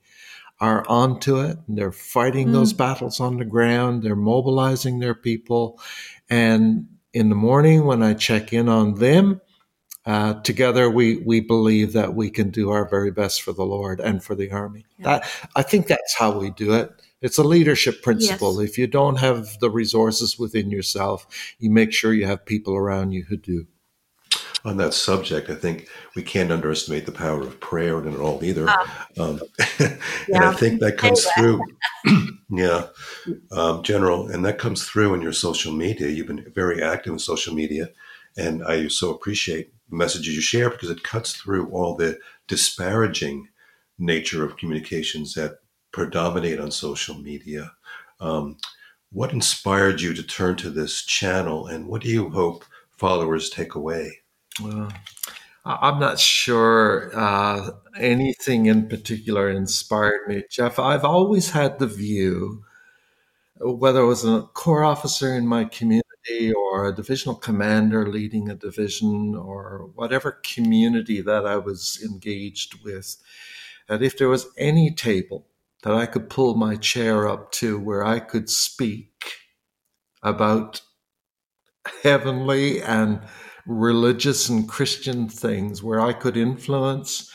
are 0.59 0.85
onto 0.89 1.39
it 1.39 1.57
and 1.67 1.77
they're 1.77 1.91
fighting 1.91 2.49
mm. 2.49 2.53
those 2.53 2.73
battles 2.73 3.19
on 3.19 3.37
the 3.37 3.45
ground. 3.45 4.03
They're 4.03 4.15
mobilizing 4.15 4.99
their 4.99 5.15
people. 5.15 5.79
And 6.29 6.87
in 7.13 7.29
the 7.29 7.35
morning, 7.35 7.85
when 7.85 8.03
I 8.03 8.13
check 8.13 8.53
in 8.53 8.69
on 8.69 8.95
them, 8.95 9.41
uh, 10.05 10.33
together 10.41 10.89
we 10.89 11.17
we 11.17 11.39
believe 11.39 11.93
that 11.93 12.15
we 12.15 12.29
can 12.29 12.49
do 12.49 12.69
our 12.69 12.87
very 12.87 13.11
best 13.11 13.41
for 13.41 13.51
the 13.51 13.65
Lord 13.65 13.99
and 13.99 14.23
for 14.23 14.33
the 14.33 14.51
army. 14.51 14.85
Yeah. 14.97 15.05
That 15.05 15.29
I 15.55 15.61
think 15.61 15.87
that's 15.87 16.15
how 16.17 16.39
we 16.39 16.51
do 16.51 16.73
it. 16.73 16.91
It's 17.21 17.37
a 17.37 17.43
leadership 17.43 18.01
principle. 18.01 18.61
Yes. 18.61 18.71
If 18.71 18.77
you 18.77 18.87
don't 18.87 19.17
have 19.17 19.59
the 19.59 19.69
resources 19.69 20.39
within 20.39 20.71
yourself, 20.71 21.27
you 21.59 21.69
make 21.69 21.91
sure 21.91 22.13
you 22.13 22.25
have 22.25 22.45
people 22.45 22.75
around 22.75 23.11
you 23.11 23.25
who 23.25 23.37
do 23.37 23.67
on 24.65 24.77
that 24.77 24.93
subject, 24.93 25.49
I 25.49 25.55
think 25.55 25.87
we 26.15 26.23
can't 26.23 26.51
underestimate 26.51 27.05
the 27.05 27.11
power 27.11 27.41
of 27.41 27.59
prayer 27.59 28.05
at 28.05 28.19
all 28.19 28.43
either. 28.43 28.65
Ah. 28.67 29.07
Um, 29.17 29.41
and. 29.79 29.99
I 30.43 30.53
think 30.53 30.79
that 30.81 30.97
comes 30.97 31.25
through, 31.25 31.61
yeah, 32.49 32.87
um, 33.51 33.83
General, 33.83 34.27
and 34.27 34.43
that 34.45 34.57
comes 34.57 34.87
through 34.87 35.13
in 35.13 35.21
your 35.21 35.33
social 35.33 35.71
media. 35.71 36.09
You've 36.09 36.27
been 36.27 36.51
very 36.53 36.83
active 36.83 37.13
in 37.13 37.19
social 37.19 37.53
media, 37.53 37.89
and 38.37 38.63
I 38.63 38.87
so 38.87 39.11
appreciate 39.11 39.71
the 39.89 39.95
messages 39.95 40.35
you 40.35 40.41
share 40.41 40.69
because 40.69 40.89
it 40.89 41.03
cuts 41.03 41.33
through 41.33 41.69
all 41.69 41.95
the 41.95 42.19
disparaging 42.47 43.47
nature 43.97 44.43
of 44.43 44.57
communications 44.57 45.33
that 45.33 45.59
predominate 45.91 46.59
on 46.59 46.71
social 46.71 47.15
media. 47.15 47.71
Um, 48.19 48.57
what 49.11 49.33
inspired 49.33 50.01
you 50.01 50.13
to 50.13 50.23
turn 50.23 50.55
to 50.57 50.69
this 50.69 51.03
channel, 51.03 51.67
and 51.67 51.87
what 51.87 52.01
do 52.01 52.09
you 52.09 52.29
hope 52.29 52.65
followers 52.91 53.49
take 53.49 53.75
away? 53.75 54.19
Well, 54.61 54.91
I'm 55.65 55.99
not 55.99 56.19
sure 56.19 57.11
uh, 57.15 57.71
anything 57.97 58.67
in 58.67 58.87
particular 58.89 59.49
inspired 59.49 60.27
me, 60.27 60.43
Jeff. 60.49 60.79
I've 60.79 61.05
always 61.05 61.51
had 61.51 61.79
the 61.79 61.87
view, 61.87 62.63
whether 63.59 64.01
it 64.01 64.07
was 64.07 64.25
a 64.25 64.43
corps 64.53 64.83
officer 64.83 65.35
in 65.35 65.47
my 65.47 65.65
community 65.65 66.53
or 66.53 66.87
a 66.87 66.95
divisional 66.95 67.35
commander 67.35 68.07
leading 68.07 68.49
a 68.49 68.55
division 68.55 69.35
or 69.35 69.91
whatever 69.95 70.33
community 70.43 71.21
that 71.21 71.45
I 71.45 71.57
was 71.57 71.99
engaged 72.03 72.83
with, 72.83 73.17
that 73.87 74.03
if 74.03 74.17
there 74.17 74.29
was 74.29 74.47
any 74.57 74.91
table 74.93 75.47
that 75.83 75.93
I 75.93 76.05
could 76.07 76.29
pull 76.29 76.55
my 76.55 76.75
chair 76.77 77.27
up 77.29 77.51
to 77.53 77.79
where 77.79 78.05
I 78.05 78.19
could 78.19 78.49
speak 78.49 79.33
about 80.23 80.81
heavenly 82.03 82.81
and 82.81 83.21
religious 83.69 84.49
and 84.49 84.67
Christian 84.67 85.29
things 85.29 85.83
where 85.83 86.01
I 86.01 86.13
could 86.13 86.35
influence 86.35 87.31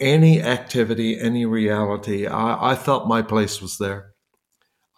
any 0.00 0.42
activity, 0.42 1.18
any 1.18 1.46
reality. 1.46 2.26
I, 2.26 2.72
I 2.72 2.74
felt 2.74 3.06
my 3.06 3.22
place 3.22 3.62
was 3.62 3.78
there. 3.78 4.12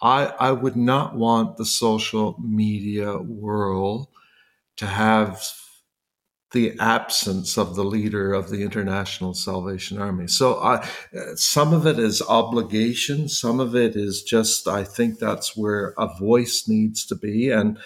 I, 0.00 0.26
I 0.40 0.52
would 0.52 0.76
not 0.76 1.14
want 1.14 1.56
the 1.56 1.66
social 1.66 2.36
media 2.40 3.18
world 3.18 4.08
to 4.76 4.86
have 4.86 5.42
the 6.52 6.78
absence 6.78 7.58
of 7.58 7.74
the 7.74 7.84
leader 7.84 8.32
of 8.32 8.48
the 8.48 8.62
International 8.62 9.34
Salvation 9.34 10.00
Army. 10.00 10.28
So 10.28 10.60
I, 10.60 10.88
some 11.34 11.74
of 11.74 11.86
it 11.86 11.98
is 11.98 12.22
obligation, 12.22 13.28
some 13.28 13.60
of 13.60 13.74
it 13.74 13.96
is 13.96 14.22
just 14.22 14.68
I 14.68 14.84
think 14.84 15.18
that's 15.18 15.56
where 15.56 15.94
a 15.98 16.08
voice 16.16 16.66
needs 16.68 17.04
to 17.06 17.16
be, 17.16 17.50
and 17.50 17.76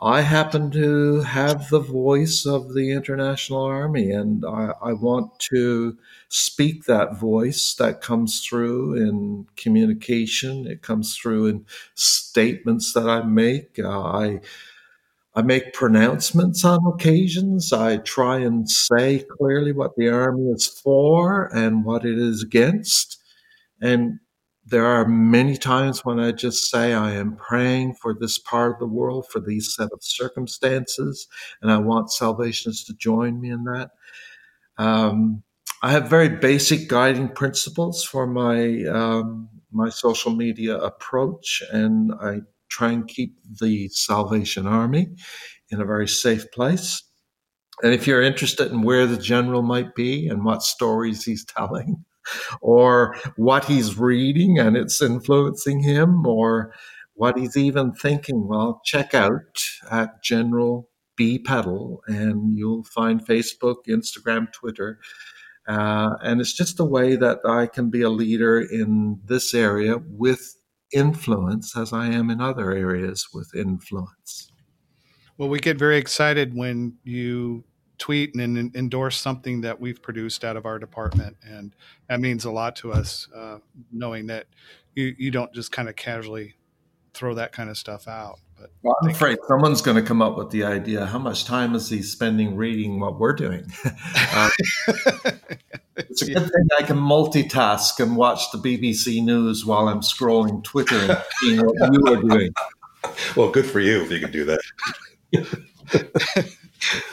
I 0.00 0.20
happen 0.20 0.70
to 0.72 1.22
have 1.22 1.70
the 1.70 1.80
voice 1.80 2.46
of 2.46 2.72
the 2.72 2.92
International 2.92 3.62
Army, 3.62 4.12
and 4.12 4.44
I, 4.44 4.72
I, 4.80 4.92
want 4.92 5.40
to 5.50 5.98
speak 6.28 6.84
that 6.84 7.18
voice 7.18 7.74
that 7.80 8.00
comes 8.00 8.40
through 8.40 8.94
in 8.94 9.48
communication. 9.56 10.68
It 10.68 10.82
comes 10.82 11.16
through 11.16 11.46
in 11.46 11.66
statements 11.96 12.92
that 12.92 13.08
I 13.08 13.22
make. 13.22 13.76
Uh, 13.78 13.88
I 13.88 14.40
I 15.34 15.42
make 15.42 15.72
pronouncements 15.72 16.64
on 16.64 16.80
occasions. 16.86 17.72
I 17.72 17.96
try 17.98 18.38
and 18.38 18.70
say 18.70 19.24
clearly 19.38 19.72
what 19.72 19.96
the 19.96 20.08
Army 20.08 20.50
is 20.50 20.66
for 20.66 21.46
and 21.52 21.84
what 21.84 22.04
it 22.04 22.18
is 22.18 22.42
against, 22.44 23.20
and 23.80 24.20
there 24.70 24.86
are 24.86 25.08
many 25.08 25.56
times 25.56 26.04
when 26.04 26.20
I 26.20 26.32
just 26.32 26.70
say, 26.70 26.92
I 26.92 27.12
am 27.12 27.36
praying 27.36 27.94
for 27.94 28.14
this 28.14 28.38
part 28.38 28.72
of 28.72 28.78
the 28.78 28.86
world, 28.86 29.26
for 29.30 29.40
these 29.40 29.74
set 29.74 29.90
of 29.92 30.02
circumstances, 30.02 31.26
and 31.62 31.70
I 31.70 31.78
want 31.78 32.10
salvationists 32.10 32.86
to 32.86 32.94
join 32.94 33.40
me 33.40 33.50
in 33.50 33.64
that. 33.64 33.90
Um, 34.76 35.42
I 35.82 35.92
have 35.92 36.10
very 36.10 36.28
basic 36.28 36.88
guiding 36.88 37.28
principles 37.28 38.04
for 38.04 38.26
my 38.26 38.84
um, 38.84 39.48
my 39.70 39.88
social 39.90 40.34
media 40.34 40.76
approach, 40.78 41.62
and 41.72 42.12
I 42.20 42.40
try 42.68 42.92
and 42.92 43.06
keep 43.06 43.36
the 43.60 43.88
Salvation 43.88 44.66
Army 44.66 45.08
in 45.70 45.80
a 45.80 45.86
very 45.86 46.08
safe 46.08 46.50
place. 46.52 47.02
And 47.82 47.94
if 47.94 48.06
you're 48.06 48.22
interested 48.22 48.72
in 48.72 48.82
where 48.82 49.06
the 49.06 49.16
general 49.16 49.62
might 49.62 49.94
be 49.94 50.26
and 50.28 50.44
what 50.44 50.62
stories 50.62 51.24
he's 51.24 51.44
telling, 51.56 52.04
or 52.60 53.16
what 53.36 53.64
he's 53.64 53.98
reading 53.98 54.58
and 54.58 54.76
it's 54.76 55.00
influencing 55.02 55.80
him, 55.80 56.26
or 56.26 56.72
what 57.14 57.38
he's 57.38 57.56
even 57.56 57.92
thinking. 57.92 58.46
Well, 58.46 58.80
check 58.84 59.14
out 59.14 59.62
at 59.90 60.22
General 60.22 60.88
B 61.16 61.38
Peddle, 61.38 62.00
and 62.06 62.56
you'll 62.56 62.84
find 62.84 63.24
Facebook, 63.24 63.86
Instagram, 63.88 64.52
Twitter. 64.52 65.00
Uh, 65.66 66.14
and 66.22 66.40
it's 66.40 66.54
just 66.54 66.80
a 66.80 66.84
way 66.84 67.16
that 67.16 67.40
I 67.44 67.66
can 67.66 67.90
be 67.90 68.02
a 68.02 68.08
leader 68.08 68.60
in 68.60 69.20
this 69.24 69.52
area 69.52 69.96
with 70.06 70.54
influence 70.92 71.76
as 71.76 71.92
I 71.92 72.06
am 72.06 72.30
in 72.30 72.40
other 72.40 72.72
areas 72.72 73.26
with 73.34 73.54
influence. 73.54 74.50
Well, 75.36 75.48
we 75.48 75.58
get 75.58 75.78
very 75.78 75.98
excited 75.98 76.54
when 76.54 76.96
you 77.04 77.64
tweet 77.98 78.34
and 78.34 78.74
endorse 78.76 79.20
something 79.20 79.60
that 79.62 79.80
we've 79.80 80.00
produced 80.00 80.44
out 80.44 80.56
of 80.56 80.66
our 80.66 80.78
department, 80.78 81.36
and 81.42 81.74
that 82.08 82.20
means 82.20 82.44
a 82.44 82.50
lot 82.50 82.76
to 82.76 82.92
us, 82.92 83.28
uh, 83.34 83.58
knowing 83.92 84.26
that 84.26 84.46
you 84.94 85.14
you 85.18 85.30
don't 85.30 85.52
just 85.52 85.72
kind 85.72 85.88
of 85.88 85.96
casually 85.96 86.54
throw 87.14 87.34
that 87.34 87.52
kind 87.52 87.70
of 87.70 87.76
stuff 87.76 88.08
out. 88.08 88.38
But 88.58 88.70
well, 88.82 88.96
I'm 89.02 89.10
afraid 89.10 89.38
someone's 89.46 89.82
going 89.82 89.96
to 89.96 90.02
come 90.02 90.22
up 90.22 90.36
with 90.36 90.50
the 90.50 90.64
idea. 90.64 91.06
How 91.06 91.18
much 91.18 91.44
time 91.44 91.74
is 91.74 91.88
he 91.88 92.02
spending 92.02 92.56
reading 92.56 92.98
what 93.00 93.18
we're 93.18 93.34
doing? 93.34 93.70
uh, 93.84 94.50
it's 95.96 96.22
a 96.22 96.26
good 96.26 96.42
thing 96.42 96.68
I 96.78 96.82
can 96.82 96.96
multitask 96.96 98.00
and 98.00 98.16
watch 98.16 98.50
the 98.52 98.58
BBC 98.58 99.22
News 99.22 99.64
while 99.64 99.88
I'm 99.88 100.00
scrolling 100.00 100.62
Twitter 100.64 100.96
and 100.96 101.22
seeing 101.40 101.64
what 101.64 101.92
you 101.92 102.12
are 102.12 102.22
doing. 102.22 102.52
Well, 103.36 103.50
good 103.50 103.66
for 103.66 103.80
you 103.80 104.02
if 104.02 104.10
you 104.10 104.20
can 104.20 104.30
do 104.30 104.44
that. 104.44 104.60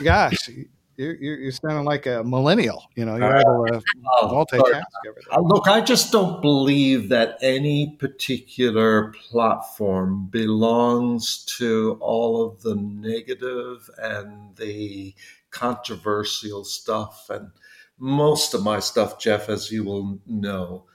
Gosh, 0.03 0.49
you're, 0.97 1.15
you're 1.15 1.51
sounding 1.51 1.85
like 1.85 2.05
a 2.05 2.23
millennial. 2.23 2.83
You 2.95 3.05
know, 3.05 3.15
you're 3.17 3.37
able 3.37 3.65
to 3.67 3.81
oh, 4.07 4.27
multitask 4.27 4.83
everything. 5.07 5.31
Uh, 5.31 5.41
look, 5.41 5.67
I 5.67 5.81
just 5.81 6.11
don't 6.11 6.41
believe 6.41 7.09
that 7.09 7.37
any 7.41 7.95
particular 7.99 9.13
platform 9.29 10.27
belongs 10.27 11.45
to 11.57 11.97
all 12.01 12.45
of 12.45 12.61
the 12.61 12.75
negative 12.75 13.89
and 13.97 14.55
the 14.55 15.13
controversial 15.51 16.63
stuff. 16.63 17.27
And 17.29 17.51
most 17.97 18.53
of 18.53 18.63
my 18.63 18.79
stuff, 18.79 19.19
Jeff, 19.19 19.49
as 19.49 19.71
you 19.71 19.83
will 19.83 20.19
know, 20.25 20.85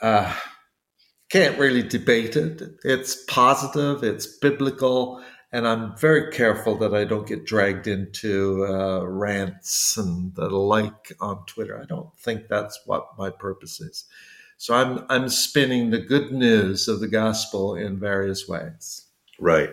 uh, 0.00 0.34
can't 1.30 1.58
really 1.58 1.82
debate 1.82 2.36
it. 2.36 2.62
It's 2.84 3.24
positive, 3.24 4.02
it's 4.02 4.26
biblical 4.26 5.22
and 5.52 5.66
I'm 5.66 5.96
very 5.96 6.30
careful 6.30 6.76
that 6.78 6.94
I 6.94 7.04
don't 7.04 7.26
get 7.26 7.44
dragged 7.44 7.86
into 7.86 8.64
uh, 8.66 9.04
rants 9.04 9.96
and 9.96 10.34
the 10.34 10.48
like 10.48 11.12
on 11.20 11.44
Twitter. 11.46 11.80
I 11.80 11.86
don't 11.86 12.16
think 12.18 12.48
that's 12.48 12.80
what 12.86 13.06
my 13.18 13.30
purpose 13.30 13.80
is. 13.80 14.04
So 14.58 14.74
I'm 14.74 15.04
I'm 15.08 15.28
spinning 15.28 15.90
the 15.90 15.98
good 16.00 16.32
news 16.32 16.86
of 16.86 17.00
the 17.00 17.08
gospel 17.08 17.74
in 17.74 17.98
various 17.98 18.46
ways. 18.46 19.06
Right, 19.38 19.70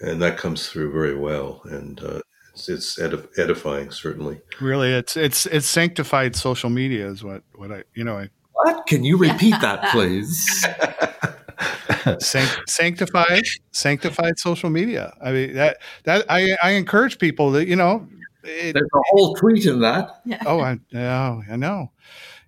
and 0.00 0.20
that 0.20 0.36
comes 0.36 0.68
through 0.68 0.92
very 0.92 1.16
well. 1.16 1.62
And 1.64 2.02
uh, 2.02 2.20
it's, 2.52 2.68
it's 2.68 2.98
edif- 2.98 3.38
edifying, 3.38 3.90
certainly. 3.92 4.40
Really, 4.60 4.92
it's 4.92 5.16
it's 5.16 5.46
it's 5.46 5.66
sanctified 5.66 6.34
social 6.36 6.70
media 6.70 7.06
is 7.06 7.22
what 7.22 7.42
what 7.54 7.70
I 7.70 7.84
you 7.94 8.04
know. 8.04 8.18
I, 8.18 8.28
what 8.52 8.86
can 8.86 9.04
you 9.04 9.16
repeat 9.16 9.54
that, 9.60 9.90
please? 9.92 10.66
Sanct- 12.20 12.68
sanctified 12.68 13.44
sanctified 13.72 14.38
social 14.38 14.70
media. 14.70 15.14
I 15.22 15.32
mean 15.32 15.54
that 15.54 15.78
that 16.04 16.24
I 16.28 16.56
I 16.62 16.70
encourage 16.72 17.18
people 17.18 17.50
that 17.52 17.66
you 17.66 17.76
know. 17.76 18.06
It, 18.42 18.72
There's 18.72 18.88
a 18.94 19.02
whole 19.10 19.34
tweet 19.34 19.66
in 19.66 19.80
that. 19.80 20.22
Yeah. 20.24 20.42
Oh, 20.46 20.60
I, 20.60 20.78
oh, 20.94 21.42
I 21.50 21.56
know. 21.56 21.92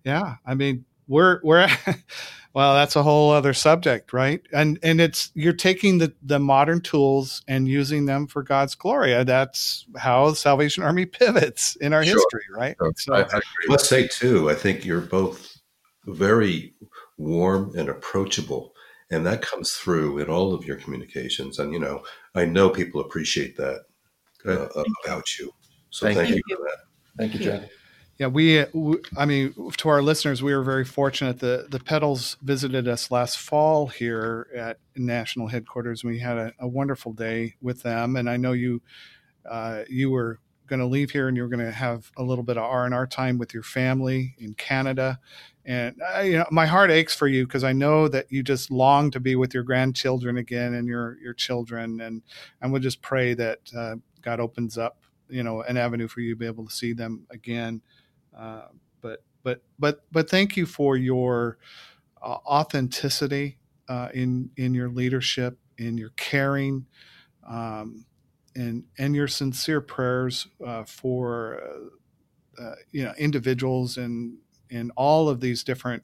Yeah, 0.04 0.36
I 0.46 0.54
mean 0.54 0.86
we're 1.12 1.40
we're 1.42 1.68
well 2.54 2.74
that's 2.74 2.96
a 2.96 3.02
whole 3.02 3.30
other 3.30 3.52
subject 3.52 4.12
right 4.12 4.40
and 4.52 4.78
and 4.82 5.00
it's 5.00 5.30
you're 5.34 5.52
taking 5.52 5.98
the 5.98 6.12
the 6.22 6.38
modern 6.38 6.80
tools 6.80 7.42
and 7.48 7.68
using 7.68 8.06
them 8.06 8.26
for 8.26 8.42
god's 8.42 8.74
glory 8.74 9.22
that's 9.24 9.86
how 9.96 10.30
the 10.30 10.36
salvation 10.36 10.82
army 10.82 11.06
pivots 11.20 11.76
in 11.76 11.92
our 11.92 12.04
sure. 12.04 12.14
history 12.14 12.44
right 12.56 12.76
sure. 12.78 12.92
so 12.96 13.14
I, 13.14 13.22
I 13.22 13.40
must 13.68 13.88
say 13.88 14.06
too 14.06 14.50
i 14.50 14.54
think 14.54 14.84
you're 14.84 15.00
both 15.00 15.58
very 16.06 16.74
warm 17.18 17.72
and 17.76 17.88
approachable 17.88 18.71
and 19.12 19.24
that 19.26 19.42
comes 19.42 19.74
through 19.74 20.18
in 20.18 20.28
all 20.28 20.52
of 20.54 20.64
your 20.64 20.76
communications. 20.76 21.58
And 21.58 21.72
you 21.72 21.78
know 21.78 22.02
i 22.34 22.44
know 22.44 22.70
people 22.70 23.00
appreciate 23.00 23.56
that 23.56 23.82
uh, 24.46 24.68
about 25.04 25.38
you. 25.38 25.52
So 25.90 26.06
thank, 26.06 26.18
thank 26.18 26.30
you. 26.30 26.42
you 26.48 26.56
for 26.56 26.62
that. 26.62 26.78
Thank 27.16 27.34
you 27.34 27.40
john 27.40 27.68
yeah, 28.22 28.28
we, 28.28 28.64
we, 28.72 28.98
I 29.16 29.24
mean, 29.24 29.52
to 29.78 29.88
our 29.88 30.00
listeners, 30.00 30.42
we 30.42 30.54
were 30.54 30.62
very 30.62 30.84
fortunate. 30.84 31.40
The 31.40 31.66
the 31.68 31.80
Peddles 31.80 32.36
visited 32.42 32.86
us 32.86 33.10
last 33.10 33.38
fall 33.38 33.88
here 33.88 34.46
at 34.54 34.78
national 34.94 35.48
headquarters. 35.48 36.04
We 36.04 36.20
had 36.20 36.36
a, 36.36 36.52
a 36.60 36.68
wonderful 36.68 37.14
day 37.14 37.54
with 37.60 37.82
them, 37.82 38.14
and 38.14 38.30
I 38.30 38.36
know 38.36 38.52
you 38.52 38.80
uh, 39.50 39.82
you 39.88 40.10
were 40.10 40.38
going 40.72 40.80
to 40.80 40.86
leave 40.86 41.10
here 41.10 41.28
and 41.28 41.36
you're 41.36 41.48
going 41.48 41.64
to 41.64 41.70
have 41.70 42.10
a 42.16 42.22
little 42.22 42.42
bit 42.42 42.56
of 42.56 42.62
R 42.62 42.86
and 42.86 42.94
R 42.94 43.06
time 43.06 43.36
with 43.36 43.52
your 43.52 43.62
family 43.62 44.34
in 44.38 44.54
Canada. 44.54 45.20
And 45.66 46.00
I, 46.02 46.22
you 46.22 46.38
know, 46.38 46.46
my 46.50 46.64
heart 46.64 46.90
aches 46.90 47.14
for 47.14 47.28
you 47.28 47.46
because 47.46 47.62
I 47.62 47.74
know 47.74 48.08
that 48.08 48.32
you 48.32 48.42
just 48.42 48.70
long 48.70 49.10
to 49.10 49.20
be 49.20 49.36
with 49.36 49.52
your 49.52 49.64
grandchildren 49.64 50.38
again 50.38 50.72
and 50.72 50.88
your 50.88 51.18
your 51.22 51.34
children. 51.34 52.00
And 52.00 52.22
and 52.62 52.72
we'll 52.72 52.80
just 52.80 53.02
pray 53.02 53.34
that 53.34 53.58
uh, 53.76 53.96
God 54.22 54.40
opens 54.40 54.78
up, 54.78 54.96
you 55.28 55.42
know, 55.42 55.60
an 55.60 55.76
avenue 55.76 56.08
for 56.08 56.20
you 56.20 56.30
to 56.30 56.38
be 56.38 56.46
able 56.46 56.66
to 56.66 56.74
see 56.74 56.94
them 56.94 57.26
again. 57.28 57.82
Uh, 58.34 58.68
but 59.02 59.22
but 59.42 59.62
but 59.78 60.06
but 60.10 60.30
thank 60.30 60.56
you 60.56 60.64
for 60.64 60.96
your 60.96 61.58
uh, 62.22 62.38
authenticity 62.46 63.58
uh, 63.88 64.08
in 64.14 64.48
in 64.56 64.72
your 64.72 64.88
leadership, 64.88 65.58
in 65.76 65.98
your 65.98 66.12
caring, 66.16 66.86
um, 67.46 68.06
and 68.54 68.84
and 68.98 69.14
your 69.14 69.28
sincere 69.28 69.80
prayers 69.80 70.46
uh, 70.66 70.84
for 70.84 71.60
uh, 72.58 72.74
you 72.90 73.04
know 73.04 73.12
individuals 73.18 73.96
and 73.96 74.36
in 74.70 74.90
all 74.96 75.28
of 75.28 75.40
these 75.40 75.62
different 75.64 76.02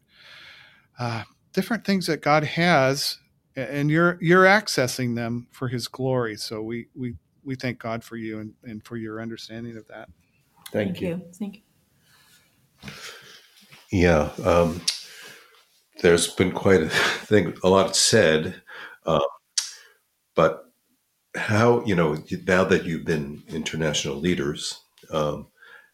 different 1.52 1.84
things 1.84 2.06
that 2.06 2.22
God 2.22 2.44
has, 2.44 3.18
and 3.56 3.90
you're 3.90 4.18
you're 4.20 4.44
accessing 4.44 5.16
them 5.16 5.48
for 5.50 5.68
His 5.68 5.88
glory. 5.88 6.36
So 6.36 6.62
we 6.62 6.86
we 6.94 7.14
we 7.44 7.56
thank 7.56 7.78
God 7.78 8.04
for 8.04 8.16
you 8.16 8.40
and, 8.40 8.52
and 8.62 8.84
for 8.84 8.96
your 8.96 9.20
understanding 9.20 9.76
of 9.76 9.86
that. 9.88 10.08
Thank, 10.70 10.90
thank 10.90 11.00
you. 11.00 11.08
you. 11.08 11.22
Thank 11.34 11.56
you. 11.56 11.62
Yeah, 13.90 14.30
um, 14.44 14.82
there's 16.02 16.28
been 16.28 16.52
quite 16.52 16.82
a 16.82 16.88
thing, 17.26 17.56
a 17.64 17.68
lot 17.68 17.96
said, 17.96 18.62
um, 19.06 19.22
but 20.36 20.67
how 21.38 21.84
you 21.84 21.94
know 21.94 22.22
now 22.46 22.64
that 22.64 22.84
you've 22.84 23.04
been 23.04 23.42
international 23.48 24.16
leaders, 24.16 24.80
um, 25.10 25.46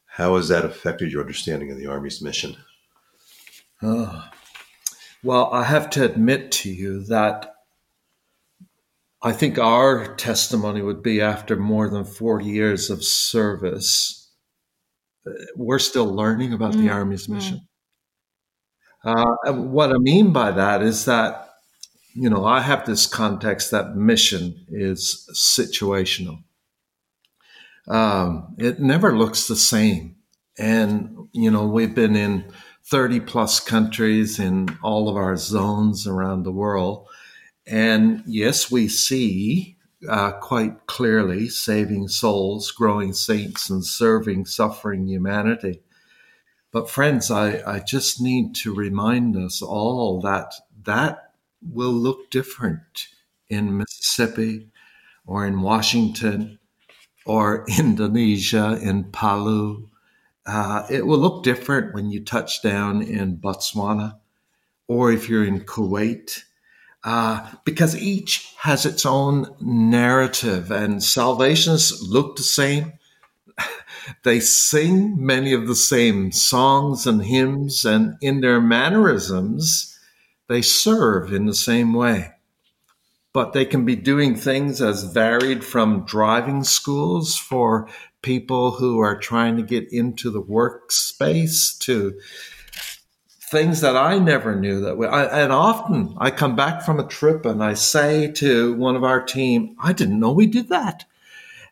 how 0.07 0.37
has 0.37 0.49
that 0.49 0.65
affected 0.65 1.13
your 1.13 1.21
understanding 1.21 1.71
of 1.71 1.77
the 1.77 1.87
Army's 1.87 2.23
mission? 2.23 2.57
Uh, 3.83 4.29
well, 5.23 5.53
I 5.53 5.64
have 5.64 5.90
to 5.90 6.05
admit 6.05 6.53
to 6.53 6.71
you 6.71 7.05
that 7.05 7.55
I 9.23 9.33
think 9.33 9.59
our 9.59 10.14
testimony 10.16 10.83
would 10.83 11.03
be 11.03 11.21
after 11.21 11.57
more 11.57 11.88
than 11.88 12.05
40 12.05 12.45
years 12.45 12.90
of 12.90 13.05
service 13.05 14.25
we're 15.57 15.79
still 15.79 16.07
learning 16.07 16.53
about 16.53 16.75
mm, 16.75 16.83
the 16.83 16.90
Army's 16.90 17.27
mm. 17.27 17.35
mission. 17.35 17.66
Mm. 19.05 19.37
Uh, 19.47 19.53
what 19.53 19.90
I 19.90 19.99
mean 19.99 20.33
by 20.33 20.51
that 20.53 20.83
is 20.83 21.05
that, 21.05 21.43
you 22.14 22.31
know, 22.31 22.44
I 22.44 22.61
have 22.61 22.87
this 22.87 23.07
context 23.07 23.70
that 23.72 23.96
mission 23.96 24.66
is 24.68 25.29
situational. 25.35 26.44
Um, 27.88 28.55
it 28.57 28.81
never 28.81 29.16
looks 29.16 29.48
the 29.48 29.57
same. 29.57 30.16
And, 30.57 31.29
you 31.33 31.50
know, 31.50 31.66
we've 31.66 31.94
been 31.94 32.14
in 32.14 32.44
30 32.87 33.20
plus 33.20 33.59
countries 33.59 34.38
in 34.38 34.79
all 34.83 35.09
of 35.09 35.16
our 35.16 35.37
zones 35.37 36.07
around 36.07 36.44
the 36.44 36.53
world. 36.53 37.09
And 37.66 38.22
yes, 38.27 38.70
we 38.70 38.88
see 38.88 39.77
uh, 40.09 40.33
quite 40.33 40.87
clearly 40.87 41.48
saving 41.48 42.09
souls, 42.09 42.70
growing 42.70 43.12
saints, 43.12 43.70
and 43.70 43.85
serving 43.85 44.46
suffering 44.46 45.09
humanity. 45.09 45.81
But, 46.70 46.90
friends, 46.90 47.31
I, 47.31 47.62
I 47.66 47.81
just 47.81 48.20
need 48.20 48.55
to 48.57 48.74
remind 48.74 49.37
us 49.37 49.62
all 49.62 50.20
that 50.20 50.55
that 50.85 51.24
will 51.68 51.92
look 51.92 52.31
different 52.31 53.09
in 53.48 53.77
Mississippi 53.77 54.68
or 55.27 55.46
in 55.46 55.62
Washington 55.62 56.59
or 57.27 57.64
Indonesia, 57.79 58.79
in 58.83 59.05
Palu. 59.05 59.88
Uh, 60.46 60.87
it 60.90 61.07
will 61.07 61.18
look 61.18 61.42
different 61.42 61.94
when 61.94 62.11
you 62.11 62.22
touch 62.22 62.62
down 62.62 63.03
in 63.03 63.38
Botswana 63.38 64.18
or 64.87 65.11
if 65.11 65.29
you're 65.29 65.44
in 65.44 65.61
Kuwait 65.61 66.44
uh, 67.05 67.46
because 67.64 68.00
each 68.00 68.55
has 68.61 68.87
its 68.87 69.05
own 69.05 69.55
narrative 69.61 70.70
and 70.70 71.03
salvationists 71.03 72.03
look 72.03 72.37
the 72.37 72.42
same. 72.42 72.94
they 74.24 74.40
sing 74.40 75.14
many 75.18 75.53
of 75.53 75.68
the 75.68 75.77
same 75.77 76.33
songs 76.33 77.07
and 77.07 77.22
hymns, 77.22 77.85
and 77.85 78.16
in 78.22 78.40
their 78.40 78.61
mannerisms, 78.61 79.93
they 80.48 80.62
serve 80.62 81.33
in 81.33 81.46
the 81.46 81.54
same 81.54 81.92
way. 81.92 82.33
But 83.33 83.52
they 83.52 83.64
can 83.64 83.85
be 83.85 83.96
doing 83.96 84.37
things 84.37 84.80
as 84.80 85.04
varied 85.04 85.64
from 85.64 86.04
driving 86.04 86.62
schools 86.62 87.37
for 87.37 87.88
people 88.22 88.72
who 88.72 89.00
are 89.00 89.18
trying 89.18 89.57
to 89.57 89.62
get 89.62 89.92
into 89.92 90.30
the 90.30 90.42
workspace 90.42 91.76
to 91.78 92.18
things 93.50 93.83
that 93.83 93.96
I 93.96 94.18
never 94.18 94.57
knew 94.57 94.80
that 94.80 94.96
we, 94.96 95.07
I, 95.07 95.42
and 95.42 95.52
often 95.52 96.16
I 96.18 96.30
come 96.30 96.57
back 96.57 96.83
from 96.83 96.98
a 96.98 97.07
trip 97.07 97.44
and 97.44 97.62
I 97.62 97.74
say 97.74 98.33
to 98.33 98.74
one 98.74 98.96
of 98.96 99.04
our 99.04 99.22
team, 99.22 99.76
I 99.78 99.92
didn't 99.92 100.18
know 100.18 100.33
we 100.33 100.46
did 100.46 100.70
that. 100.70 101.04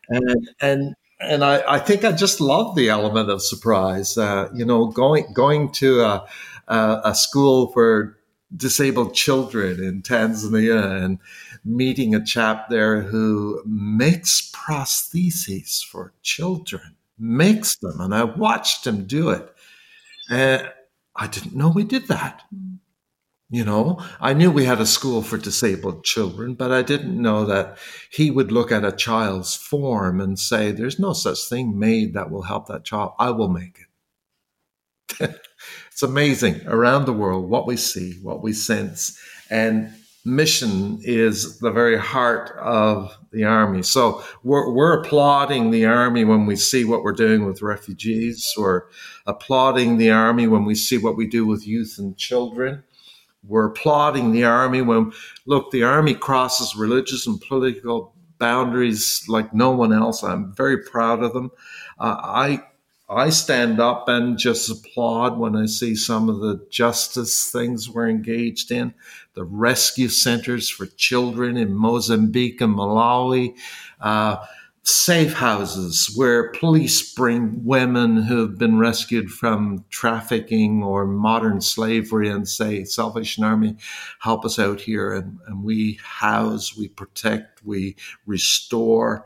And, 0.07 0.49
and, 0.61 0.95
and 1.19 1.43
I, 1.43 1.63
I 1.67 1.79
think 1.79 2.05
I 2.05 2.11
just 2.11 2.39
love 2.39 2.75
the 2.75 2.89
element 2.89 3.29
of 3.29 3.41
surprise. 3.41 4.17
Uh, 4.17 4.49
you 4.53 4.63
know, 4.63 4.87
going, 4.87 5.25
going 5.33 5.71
to 5.73 6.01
a, 6.01 6.25
a, 6.67 7.01
a 7.05 7.15
school 7.15 7.71
for 7.71 8.17
disabled 8.55 9.13
children 9.13 9.83
in 9.83 10.01
Tanzania 10.01 11.03
and 11.03 11.19
meeting 11.65 12.13
a 12.13 12.23
chap 12.23 12.69
there 12.69 13.01
who 13.01 13.61
makes 13.65 14.51
prostheses 14.51 15.83
for 15.83 16.13
children, 16.21 16.95
makes 17.17 17.75
them. 17.77 17.99
And 17.99 18.13
I 18.13 18.23
watched 18.23 18.85
him 18.85 19.05
do 19.05 19.29
it. 19.29 19.49
And 20.29 20.71
I 21.15 21.27
didn't 21.27 21.55
know 21.55 21.69
we 21.69 21.83
did 21.83 22.07
that. 22.07 22.43
You 23.49 23.63
know, 23.63 24.03
I 24.19 24.33
knew 24.33 24.49
we 24.49 24.65
had 24.65 24.81
a 24.81 24.85
school 24.85 25.21
for 25.21 25.37
disabled 25.37 26.03
children, 26.03 26.55
but 26.55 26.71
I 26.71 26.81
didn't 26.81 27.21
know 27.21 27.45
that 27.45 27.77
he 28.09 28.31
would 28.31 28.51
look 28.51 28.71
at 28.71 28.83
a 28.83 28.91
child's 28.91 29.55
form 29.55 30.19
and 30.19 30.39
say, 30.39 30.71
There's 30.71 30.97
no 30.97 31.13
such 31.13 31.47
thing 31.47 31.77
made 31.77 32.15
that 32.15 32.31
will 32.31 32.41
help 32.41 32.67
that 32.67 32.83
child. 32.83 33.13
I 33.19 33.29
will 33.29 33.49
make 33.49 33.77
it. 35.19 35.39
it's 35.93 36.01
amazing 36.01 36.59
around 36.65 37.05
the 37.05 37.13
world 37.13 37.47
what 37.47 37.67
we 37.67 37.77
see, 37.77 38.13
what 38.23 38.41
we 38.41 38.51
sense. 38.51 39.15
And 39.51 39.93
mission 40.25 40.97
is 41.03 41.59
the 41.59 41.69
very 41.69 41.99
heart 41.99 42.57
of 42.57 43.15
the 43.31 43.43
army. 43.43 43.83
So 43.83 44.23
we're, 44.41 44.71
we're 44.71 44.99
applauding 44.99 45.69
the 45.69 45.85
army 45.85 46.23
when 46.23 46.47
we 46.47 46.55
see 46.55 46.83
what 46.83 47.03
we're 47.03 47.11
doing 47.13 47.45
with 47.45 47.61
refugees. 47.61 48.51
We're 48.57 48.83
applauding 49.27 49.97
the 49.97 50.09
army 50.09 50.47
when 50.47 50.65
we 50.65 50.73
see 50.73 50.97
what 50.97 51.15
we 51.15 51.27
do 51.27 51.45
with 51.45 51.67
youth 51.67 51.97
and 51.99 52.17
children. 52.17 52.83
We're 53.45 53.67
applauding 53.67 54.31
the 54.31 54.45
army 54.45 54.81
when, 54.81 55.11
look, 55.45 55.69
the 55.69 55.83
army 55.83 56.15
crosses 56.15 56.75
religious 56.75 57.27
and 57.27 57.39
political 57.39 58.15
boundaries 58.39 59.23
like 59.27 59.53
no 59.53 59.69
one 59.69 59.93
else. 59.93 60.23
I'm 60.23 60.55
very 60.55 60.81
proud 60.83 61.21
of 61.21 61.33
them. 61.33 61.51
Uh, 61.99 62.15
I 62.19 62.63
I 63.09 63.29
stand 63.29 63.79
up 63.79 64.07
and 64.07 64.37
just 64.37 64.69
applaud 64.69 65.37
when 65.37 65.55
I 65.55 65.65
see 65.65 65.95
some 65.95 66.29
of 66.29 66.39
the 66.39 66.65
justice 66.69 67.51
things 67.51 67.89
we're 67.89 68.09
engaged 68.09 68.71
in, 68.71 68.93
the 69.33 69.43
rescue 69.43 70.07
centers 70.07 70.69
for 70.69 70.85
children 70.85 71.57
in 71.57 71.73
Mozambique 71.73 72.61
and 72.61 72.75
Malawi, 72.75 73.55
uh, 73.99 74.37
safe 74.83 75.33
houses 75.33 76.11
where 76.15 76.51
police 76.51 77.13
bring 77.13 77.63
women 77.63 78.17
who 78.17 78.39
have 78.41 78.57
been 78.57 78.77
rescued 78.77 79.31
from 79.31 79.85
trafficking 79.89 80.83
or 80.83 81.05
modern 81.05 81.61
slavery 81.61 82.29
and 82.29 82.47
say, 82.47 82.83
Salvation 82.83 83.43
Army, 83.43 83.77
help 84.19 84.43
us 84.43 84.59
out 84.59 84.81
here. 84.81 85.13
And, 85.13 85.39
and 85.47 85.63
we 85.63 85.99
house, 86.03 86.75
we 86.75 86.89
protect, 86.89 87.63
we 87.65 87.95
restore. 88.25 89.25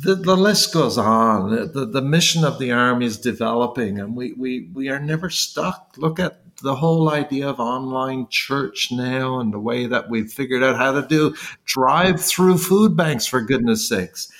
The, 0.00 0.14
the 0.14 0.36
list 0.36 0.72
goes 0.72 0.98
on. 0.98 1.50
The, 1.72 1.86
the 1.86 2.02
mission 2.02 2.44
of 2.44 2.58
the 2.58 2.72
Army 2.72 3.06
is 3.06 3.18
developing, 3.18 3.98
and 3.98 4.16
we, 4.16 4.32
we, 4.32 4.68
we 4.72 4.88
are 4.88 5.00
never 5.00 5.30
stuck. 5.30 5.94
Look 5.96 6.18
at 6.18 6.40
the 6.62 6.76
whole 6.76 7.10
idea 7.10 7.48
of 7.48 7.60
online 7.60 8.28
church 8.28 8.88
now 8.90 9.40
and 9.40 9.52
the 9.52 9.58
way 9.58 9.86
that 9.86 10.08
we've 10.08 10.32
figured 10.32 10.62
out 10.62 10.76
how 10.76 10.92
to 10.92 11.06
do 11.06 11.34
drive 11.64 12.20
through 12.20 12.58
food 12.58 12.96
banks, 12.96 13.26
for 13.26 13.40
goodness 13.40 13.88
sakes. 13.88 14.30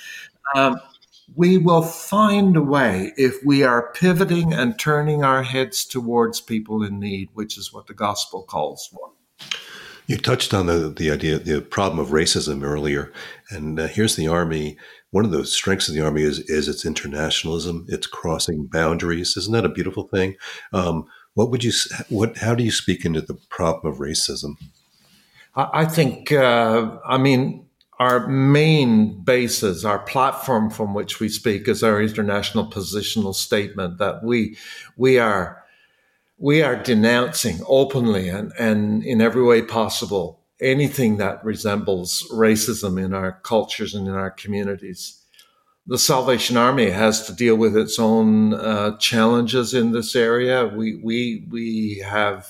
Um, 0.55 0.81
we 1.35 1.59
will 1.59 1.83
find 1.83 2.57
a 2.57 2.63
way 2.63 3.13
if 3.17 3.45
we 3.45 3.63
are 3.65 3.93
pivoting 3.93 4.53
and 4.53 4.79
turning 4.79 5.25
our 5.25 5.43
heads 5.43 5.85
towards 5.85 6.41
people 6.41 6.83
in 6.83 6.99
need, 7.01 7.29
which 7.35 7.59
is 7.59 7.73
what 7.73 7.87
the 7.87 7.95
gospel 7.95 8.43
calls 8.43 8.87
for. 8.87 9.11
You 10.07 10.17
touched 10.19 10.55
on 10.55 10.67
the, 10.67 10.95
the 10.97 11.11
idea, 11.11 11.39
the 11.39 11.61
problem 11.61 11.99
of 11.99 12.09
racism 12.09 12.63
earlier. 12.63 13.13
And 13.51 13.79
uh, 13.81 13.89
here's 13.89 14.15
the 14.15 14.29
Army. 14.29 14.77
One 15.11 15.25
of 15.25 15.31
the 15.31 15.47
strengths 15.47 15.89
of 15.89 15.95
the 15.95 16.01
Army 16.01 16.23
is, 16.23 16.41
is 16.41 16.69
its 16.69 16.85
internationalism, 16.85 17.87
its 17.89 18.07
crossing 18.07 18.67
boundaries. 18.67 19.37
Isn't 19.37 19.53
that 19.53 19.65
a 19.65 19.71
beautiful 19.71 20.09
thing? 20.09 20.37
Um, 20.73 21.07
what 21.35 21.51
would 21.51 21.63
you, 21.63 21.73
what, 22.09 22.39
how 22.39 22.55
do 22.55 22.65
you 22.65 22.71
speak 22.71 23.05
into 23.05 23.21
the 23.21 23.35
problem 23.51 23.93
of 23.93 24.01
racism? 24.01 24.57
I, 25.55 25.87
think, 25.87 26.33
uh, 26.33 26.99
I 27.07 27.19
mean, 27.19 27.67
our 27.99 28.27
main 28.27 29.23
basis, 29.23 29.85
our 29.85 29.99
platform 29.99 30.71
from 30.71 30.93
which 30.93 31.19
we 31.19 31.29
speak 31.29 31.67
is 31.67 31.83
our 31.83 32.01
international 32.01 32.71
positional 32.71 33.35
statement 33.35 33.99
that 33.99 34.23
we, 34.23 34.57
we 34.97 35.19
are, 35.19 35.65
we 36.39 36.63
are 36.63 36.77
denouncing 36.77 37.61
openly 37.67 38.29
and, 38.29 38.53
and 38.59 39.03
in 39.03 39.23
every 39.23 39.43
way 39.43 39.63
possible 39.63 40.36
anything 40.61 41.19
that 41.19 41.45
resembles 41.45 42.27
racism 42.33 43.03
in 43.03 43.13
our 43.13 43.33
cultures 43.43 43.95
and 43.95 44.09
in 44.09 44.15
our 44.15 44.31
communities. 44.31 45.23
The 45.87 45.99
Salvation 45.99 46.57
Army 46.57 46.91
has 46.91 47.27
to 47.27 47.33
deal 47.33 47.57
with 47.57 47.77
its 47.77 47.99
own 47.99 48.55
uh, 48.55 48.97
challenges 48.99 49.73
in 49.73 49.93
this 49.93 50.17
area. 50.17 50.67
We, 50.67 50.97
we, 50.97 51.47
we 51.49 52.05
have, 52.05 52.49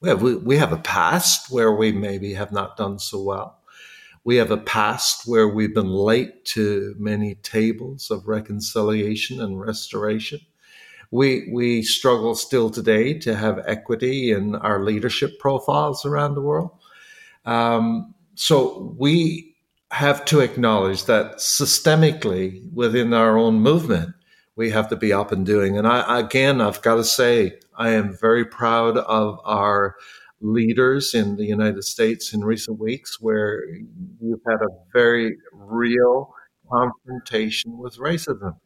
we 0.00 0.08
have, 0.08 0.22
we 0.22 0.56
have 0.56 0.72
a 0.72 0.78
past 0.78 1.50
where 1.50 1.72
we 1.72 1.90
maybe 1.92 2.34
have 2.34 2.52
not 2.52 2.76
done 2.76 2.98
so 2.98 3.22
well 3.22 3.56
we 4.26 4.36
have 4.36 4.50
a 4.50 4.56
past 4.56 5.22
where 5.28 5.46
we've 5.46 5.72
been 5.72 5.92
late 5.92 6.44
to 6.44 6.96
many 6.98 7.36
tables 7.36 8.10
of 8.10 8.26
reconciliation 8.26 9.40
and 9.40 9.60
restoration. 9.60 10.40
We, 11.12 11.48
we 11.52 11.82
struggle 11.82 12.34
still 12.34 12.68
today 12.68 13.16
to 13.20 13.36
have 13.36 13.62
equity 13.68 14.32
in 14.32 14.56
our 14.56 14.82
leadership 14.82 15.38
profiles 15.38 16.04
around 16.04 16.34
the 16.34 16.42
world. 16.42 16.72
Um, 17.46 18.14
so 18.34 18.94
we 18.98 19.54
have 19.92 20.24
to 20.26 20.40
acknowledge 20.40 21.04
that 21.04 21.36
systemically 21.36 22.70
within 22.72 23.14
our 23.14 23.38
own 23.38 23.60
movement, 23.60 24.14
we 24.56 24.70
have 24.70 24.88
to 24.88 24.96
be 24.96 25.12
up 25.12 25.32
and 25.32 25.46
doing. 25.46 25.78
And 25.78 25.86
I, 25.86 26.20
again, 26.20 26.60
I've 26.60 26.82
got 26.82 26.96
to 26.96 27.04
say, 27.04 27.58
I 27.76 27.90
am 27.90 28.16
very 28.18 28.44
proud 28.44 28.98
of 28.98 29.38
our 29.44 29.96
leaders 30.40 31.14
in 31.14 31.36
the 31.36 31.44
United 31.44 31.84
States 31.84 32.32
in 32.32 32.44
recent 32.44 32.78
weeks 32.78 33.20
where 33.20 33.64
you've 34.20 34.40
had 34.46 34.60
a 34.62 34.68
very 34.92 35.36
real 35.52 36.34
confrontation 36.70 37.78
with 37.78 37.96
racism. 37.96 38.56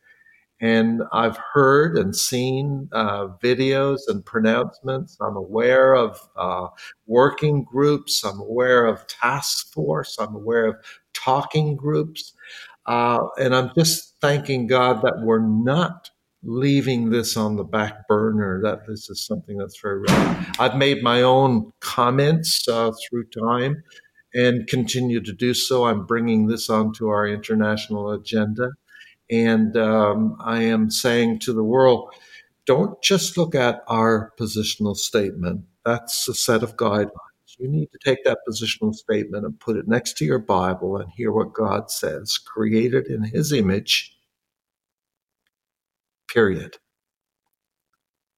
And 0.61 1.03
I've 1.13 1.39
heard 1.55 1.97
and 1.97 2.15
seen 2.15 2.89
uh, 2.93 3.29
videos 3.43 4.01
and 4.09 4.25
pronouncements. 4.25 5.17
I'm 5.21 5.37
aware 5.37 5.95
of 5.95 6.21
uh, 6.37 6.69
working 7.07 7.65
groups. 7.65 8.23
I'm 8.25 8.41
aware 8.41 8.85
of 8.85 9.07
task 9.07 9.73
force. 9.73 10.19
I'm 10.19 10.35
aware 10.35 10.67
of 10.67 10.77
talking 11.15 11.77
groups. 11.77 12.35
Uh, 12.87 13.27
and 13.39 13.55
I'm 13.55 13.71
just 13.77 14.17
thanking 14.21 14.67
God 14.67 15.03
that 15.03 15.21
we're 15.23 15.39
not 15.47 16.11
leaving 16.43 17.11
this 17.11 17.37
on 17.37 17.57
the 17.57 17.65
back 17.65 18.09
burner 18.09 18.61
that 18.63 18.87
this 18.87 19.11
is 19.11 19.25
something 19.25 19.59
that's 19.59 19.79
very 19.81 20.01
real. 20.01 20.37
I've 20.59 20.77
made 20.77 21.03
my 21.03 21.23
own 21.23 21.71
comments 21.81 22.67
uh, 22.67 22.93
through 23.09 23.25
time 23.27 23.83
and 24.35 24.67
continue 24.67 25.21
to 25.21 25.33
do 25.33 25.55
so. 25.55 25.85
I'm 25.85 26.07
bringing 26.07 26.47
this 26.47 26.71
onto 26.71 27.09
our 27.09 27.27
international 27.27 28.13
agenda. 28.13 28.71
And 29.31 29.77
um, 29.77 30.37
I 30.41 30.63
am 30.63 30.91
saying 30.91 31.41
to 31.41 31.53
the 31.53 31.65
world, 31.65 32.13
don't 32.67 33.01
just 33.03 33.37
look 33.37 33.55
at 33.55 33.83
our 33.87 34.33
positional 34.39 34.97
statement. 34.97 35.65
That's 35.85 36.29
a 36.29 36.35
set 36.35 36.63
of 36.63 36.77
guidelines. 36.77 37.11
You 37.59 37.69
need 37.69 37.91
to 37.93 37.99
take 38.05 38.25
that 38.25 38.39
positional 38.49 38.95
statement 38.95 39.45
and 39.45 39.59
put 39.61 39.77
it 39.77 39.89
next 39.89 40.17
to 40.19 40.25
your 40.25 40.39
Bible 40.39 40.97
and 40.97 41.11
hear 41.11 41.33
what 41.33 41.53
God 41.53 41.91
says, 41.91 42.39
created 42.39 43.07
in 43.07 43.25
His 43.25 43.53
image 43.53 44.17
period. 46.29 46.77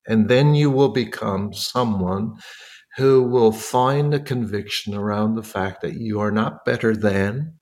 And 0.06 0.28
then 0.28 0.54
you 0.54 0.70
will 0.70 0.88
become 0.88 1.52
someone 1.52 2.38
who 2.96 3.22
will 3.22 3.52
find 3.52 4.12
a 4.12 4.20
conviction 4.20 4.94
around 4.94 5.34
the 5.34 5.42
fact 5.42 5.82
that 5.82 5.94
you 5.94 6.20
are 6.20 6.32
not 6.32 6.64
better 6.64 6.96
than, 6.96 7.58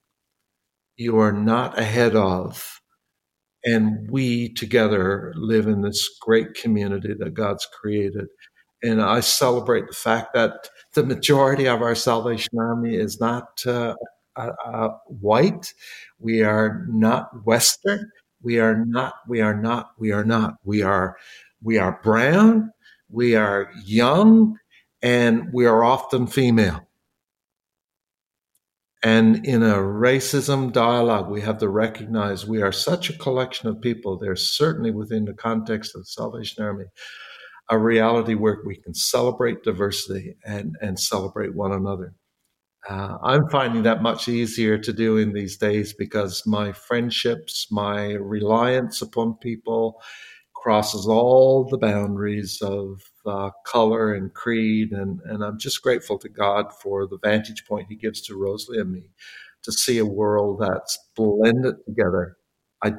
you 0.96 1.18
are 1.18 1.32
not 1.32 1.78
ahead 1.78 2.16
of, 2.16 2.79
and 3.64 4.10
we 4.10 4.52
together 4.54 5.32
live 5.36 5.66
in 5.66 5.82
this 5.82 6.08
great 6.20 6.54
community 6.54 7.14
that 7.18 7.34
God's 7.34 7.66
created. 7.66 8.26
And 8.82 9.02
I 9.02 9.20
celebrate 9.20 9.86
the 9.88 9.94
fact 9.94 10.32
that 10.34 10.70
the 10.94 11.04
majority 11.04 11.66
of 11.66 11.82
our 11.82 11.94
Salvation 11.94 12.58
Army 12.58 12.96
is 12.96 13.20
not 13.20 13.62
uh, 13.66 13.94
uh, 14.36 14.50
uh, 14.64 14.88
white. 15.06 15.74
We 16.18 16.42
are 16.42 16.86
not 16.88 17.44
Western. 17.44 18.10
We 18.42 18.58
are 18.58 18.84
not, 18.86 19.14
we 19.28 19.42
are 19.42 19.54
not, 19.54 19.90
we 19.98 20.12
are 20.12 20.24
not. 20.24 20.54
We 20.64 20.82
are, 20.82 21.16
we 21.62 21.76
are 21.76 22.00
brown, 22.02 22.72
we 23.10 23.36
are 23.36 23.70
young, 23.84 24.56
and 25.02 25.52
we 25.52 25.66
are 25.66 25.84
often 25.84 26.26
female. 26.26 26.80
And 29.02 29.46
in 29.46 29.62
a 29.62 29.76
racism 29.76 30.72
dialogue, 30.72 31.30
we 31.30 31.40
have 31.40 31.58
to 31.58 31.68
recognize 31.68 32.46
we 32.46 32.60
are 32.60 32.72
such 32.72 33.08
a 33.08 33.16
collection 33.16 33.68
of 33.68 33.80
people. 33.80 34.18
There's 34.18 34.50
certainly 34.50 34.90
within 34.90 35.24
the 35.24 35.32
context 35.32 35.94
of 35.94 36.02
the 36.02 36.06
Salvation 36.06 36.62
Army 36.62 36.84
a 37.70 37.78
reality 37.78 38.34
where 38.34 38.58
we 38.66 38.76
can 38.76 38.92
celebrate 38.92 39.62
diversity 39.62 40.34
and, 40.44 40.76
and 40.82 40.98
celebrate 40.98 41.54
one 41.54 41.72
another. 41.72 42.14
Uh, 42.88 43.16
I'm 43.22 43.48
finding 43.48 43.84
that 43.84 44.02
much 44.02 44.26
easier 44.28 44.76
to 44.78 44.92
do 44.92 45.16
in 45.18 45.32
these 45.32 45.56
days 45.56 45.94
because 45.94 46.42
my 46.46 46.72
friendships, 46.72 47.68
my 47.70 48.12
reliance 48.12 49.02
upon 49.02 49.34
people 49.34 50.02
crosses 50.60 51.06
all 51.06 51.64
the 51.64 51.78
boundaries 51.78 52.60
of 52.62 53.02
uh, 53.26 53.50
color 53.66 54.14
and 54.14 54.32
creed. 54.34 54.92
And, 54.92 55.20
and 55.24 55.42
I'm 55.42 55.58
just 55.58 55.82
grateful 55.82 56.18
to 56.18 56.28
God 56.28 56.66
for 56.82 57.06
the 57.06 57.18
vantage 57.22 57.64
point 57.66 57.86
He 57.88 57.96
gives 57.96 58.20
to 58.22 58.36
Rosalie 58.36 58.80
and 58.80 58.92
me 58.92 59.10
to 59.62 59.72
see 59.72 59.98
a 59.98 60.06
world 60.06 60.60
that's 60.60 60.98
blended 61.16 61.76
together. 61.86 62.36
I, 62.82 62.94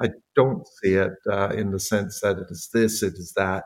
I 0.00 0.10
don't 0.36 0.66
see 0.82 0.94
it 0.94 1.12
uh, 1.30 1.50
in 1.50 1.70
the 1.70 1.80
sense 1.80 2.20
that 2.20 2.38
it 2.38 2.46
is 2.50 2.70
this, 2.72 3.02
it 3.02 3.14
is 3.14 3.32
that. 3.36 3.64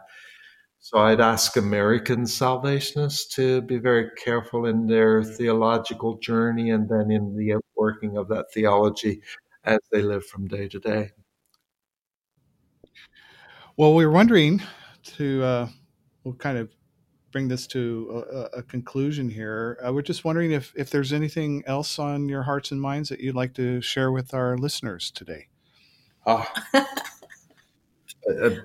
So 0.79 0.99
I'd 0.99 1.21
ask 1.21 1.57
American 1.57 2.27
Salvationists 2.27 3.35
to 3.35 3.63
be 3.63 3.79
very 3.79 4.11
careful 4.25 4.67
in 4.67 4.87
their 4.87 5.25
theological 5.25 6.19
journey 6.19 6.71
and 6.71 6.89
then 6.89 7.11
in 7.11 7.37
the 7.37 7.61
working 7.77 8.17
of 8.17 8.29
that 8.29 8.47
theology 8.55 9.23
as 9.65 9.81
they 9.91 10.03
live 10.03 10.25
from 10.27 10.47
day 10.47 10.69
to 10.69 10.79
day. 10.79 11.11
Well, 13.77 13.95
we 13.95 14.07
were 14.07 14.13
wondering 14.13 14.63
to, 15.17 15.45
uh, 15.45 15.69
we'll 16.25 16.35
kind 16.35 16.57
of 16.57 16.71
bring 17.31 17.49
this 17.49 17.67
to 17.67 18.25
a, 18.33 18.59
a 18.59 18.63
conclusion 18.63 19.29
here. 19.29 19.79
Uh, 19.87 19.93
we're 19.93 20.01
just 20.01 20.25
wondering 20.25 20.53
if, 20.53 20.73
if 20.77 20.89
there's 20.89 21.13
anything 21.13 21.63
else 21.67 21.99
on 21.99 22.27
your 22.29 22.43
hearts 22.43 22.71
and 22.71 22.81
minds 22.81 23.11
that 23.11 23.21
you'd 23.21 23.35
like 23.35 23.53
to 23.55 23.83
share 23.83 24.13
with 24.13 24.33
our 24.33 24.57
listeners 24.57 25.11
today. 25.11 25.49
Oh. 26.27 26.51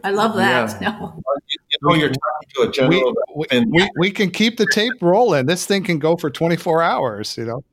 I 0.04 0.12
love 0.12 0.36
that. 0.38 0.82
Yeah. 0.82 0.98
No 0.98 1.22
know 1.82 1.96
you're 1.96 2.10
talking 2.10 2.50
to 2.56 2.62
a 2.62 2.72
general. 2.72 3.14
We, 3.36 3.46
we, 3.52 3.66
we, 3.66 3.90
we, 3.98 4.12
can 4.12 4.32
keep 4.32 4.58
the 4.58 4.68
tape 4.72 4.94
rolling. 5.02 5.46
This 5.46 5.66
thing 5.66 5.84
can 5.84 6.00
go 6.00 6.16
for 6.16 6.30
24 6.30 6.82
hours, 6.82 7.38
you 7.38 7.46
know. 7.46 7.64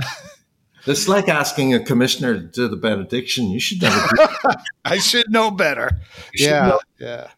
It's 0.86 1.08
like 1.08 1.28
asking 1.28 1.74
a 1.74 1.80
commissioner 1.80 2.34
to 2.34 2.40
do 2.40 2.68
the 2.68 2.76
benediction. 2.76 3.50
You 3.50 3.60
should 3.60 3.82
never 3.82 4.08
do 4.16 4.26
I 4.84 4.98
should 4.98 5.30
know 5.30 5.50
better. 5.50 5.90
Should 6.34 6.46
yeah. 6.50 6.68
Know. 6.68 6.80
Yeah. 6.98 7.28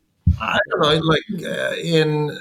I 0.40 0.59
don't 0.70 0.81
know. 0.81 1.00
Like 1.05 1.44
uh, 1.44 1.74
in, 1.76 2.38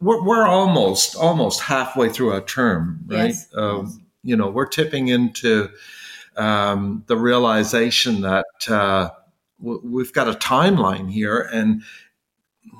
we're, 0.00 0.24
we're 0.24 0.46
almost, 0.46 1.16
almost 1.16 1.60
halfway 1.60 2.08
through 2.08 2.32
our 2.32 2.40
term, 2.40 3.00
right? 3.06 3.26
Yes. 3.26 3.48
Um, 3.54 4.06
you 4.22 4.36
know, 4.36 4.50
we're 4.50 4.66
tipping 4.66 5.08
into 5.08 5.70
um, 6.36 7.04
the 7.06 7.16
realization 7.16 8.22
that 8.22 8.44
uh, 8.68 9.10
w- 9.62 9.80
we've 9.84 10.12
got 10.12 10.28
a 10.28 10.32
timeline 10.32 11.10
here, 11.10 11.40
and 11.52 11.82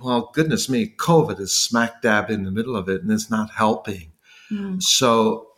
well, 0.02 0.30
goodness 0.34 0.68
me, 0.68 0.92
COVID 0.96 1.40
is 1.40 1.56
smack 1.56 2.02
dab 2.02 2.30
in 2.30 2.44
the 2.44 2.50
middle 2.50 2.76
of 2.76 2.88
it, 2.88 3.02
and 3.02 3.10
it's 3.10 3.30
not 3.30 3.50
helping. 3.50 4.12
Mm. 4.50 4.82
So, 4.82 5.48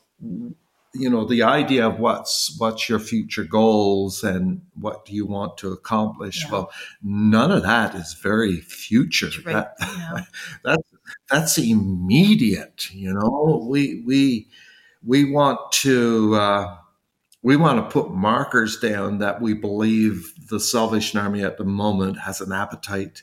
you 0.94 1.10
know, 1.10 1.26
the 1.26 1.42
idea 1.42 1.86
of 1.86 1.98
what's 1.98 2.54
what's 2.58 2.88
your 2.88 2.98
future 2.98 3.44
goals 3.44 4.24
and 4.24 4.62
what 4.74 5.04
do 5.04 5.12
you 5.14 5.26
want 5.26 5.58
to 5.58 5.72
accomplish? 5.72 6.44
Yeah. 6.44 6.52
Well, 6.52 6.70
none 7.02 7.50
of 7.50 7.62
that 7.62 7.94
is 7.94 8.14
very 8.14 8.56
future. 8.60 9.30
Right. 9.44 9.52
That, 9.54 9.74
yeah. 9.80 10.20
that's 10.64 10.82
that's 11.30 11.58
immediate. 11.58 12.92
You 12.92 13.14
know, 13.14 13.66
we 13.68 14.02
we 14.06 14.48
we 15.04 15.30
want 15.30 15.72
to. 15.72 16.34
Uh, 16.34 16.76
we 17.40 17.56
want 17.56 17.78
to 17.78 17.92
put 17.92 18.10
markers 18.10 18.80
down 18.80 19.18
that 19.18 19.40
we 19.40 19.54
believe 19.54 20.34
the 20.48 20.58
Salvation 20.58 21.20
Army 21.20 21.44
at 21.44 21.56
the 21.56 21.64
moment 21.64 22.18
has 22.18 22.40
an 22.40 22.52
appetite 22.52 23.22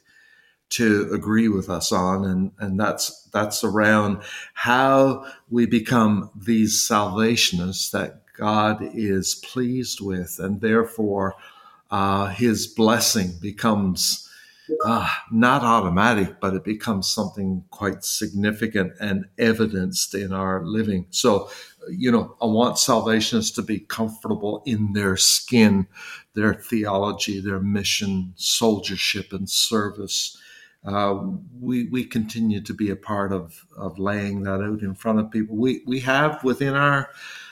to 0.69 1.09
agree 1.13 1.47
with 1.47 1.69
us 1.69 1.91
on 1.91 2.25
and 2.25 2.51
and 2.59 2.79
that's 2.79 3.23
that's 3.31 3.63
around 3.63 4.21
how 4.53 5.25
we 5.49 5.65
become 5.65 6.29
these 6.35 6.87
salvationists 6.87 7.91
that 7.91 8.21
God 8.37 8.79
is 8.81 9.35
pleased 9.35 10.01
with 10.01 10.39
and 10.39 10.61
therefore 10.61 11.35
uh, 11.91 12.27
his 12.27 12.67
blessing 12.67 13.33
becomes 13.39 14.27
uh, 14.83 15.07
not 15.31 15.61
automatic 15.61 16.39
but 16.41 16.55
it 16.55 16.63
becomes 16.63 17.07
something 17.07 17.63
quite 17.69 18.03
significant 18.03 18.93
and 18.99 19.25
evidenced 19.37 20.15
in 20.15 20.33
our 20.33 20.65
living. 20.65 21.05
So 21.11 21.49
you 21.87 22.11
know 22.11 22.35
I 22.41 22.47
want 22.47 22.79
salvationists 22.79 23.55
to 23.55 23.61
be 23.61 23.79
comfortable 23.79 24.63
in 24.65 24.93
their 24.93 25.15
skin 25.15 25.85
their 26.33 26.55
theology 26.55 27.39
their 27.39 27.59
mission 27.59 28.33
soldiership 28.35 29.31
and 29.31 29.47
service 29.47 30.41
uh, 30.85 31.19
we 31.59 31.85
we 31.85 32.05
continue 32.05 32.61
to 32.61 32.73
be 32.73 32.89
a 32.89 32.95
part 32.95 33.31
of 33.31 33.65
of 33.77 33.97
laying 33.99 34.43
that 34.43 34.61
out 34.61 34.81
in 34.81 34.95
front 34.95 35.19
of 35.19 35.31
people. 35.31 35.55
We 35.55 35.83
we 35.85 35.99
have 36.01 36.43
within 36.43 36.75
our 36.75 37.09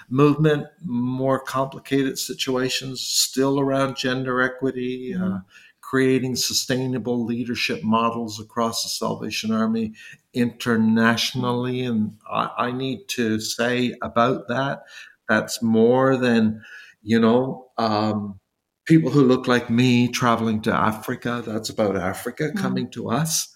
movement 0.09 0.67
more 0.83 1.39
complicated 1.39 2.19
situations 2.19 3.01
still 3.01 3.59
around 3.59 3.95
gender 3.95 4.41
equity, 4.41 5.15
uh, 5.15 5.17
mm-hmm. 5.17 5.33
uh, 5.35 5.39
creating 5.81 6.35
sustainable 6.35 7.25
leadership 7.25 7.83
models 7.83 8.39
across 8.39 8.83
the 8.83 8.89
Salvation 8.89 9.51
Army 9.51 9.93
internationally, 10.33 11.81
and 11.81 12.17
I, 12.29 12.49
I 12.57 12.71
need 12.71 13.07
to 13.09 13.39
say 13.39 13.95
about 14.01 14.47
that 14.47 14.83
that's 15.27 15.61
more 15.61 16.17
than 16.17 16.61
you 17.01 17.19
know. 17.19 17.69
Um, 17.77 18.39
people 18.85 19.09
who 19.09 19.23
look 19.23 19.47
like 19.47 19.69
me 19.69 20.07
traveling 20.07 20.61
to 20.61 20.73
Africa. 20.73 21.43
That's 21.45 21.69
about 21.69 21.95
Africa 21.95 22.45
mm-hmm. 22.45 22.57
coming 22.57 22.91
to 22.91 23.09
us. 23.09 23.49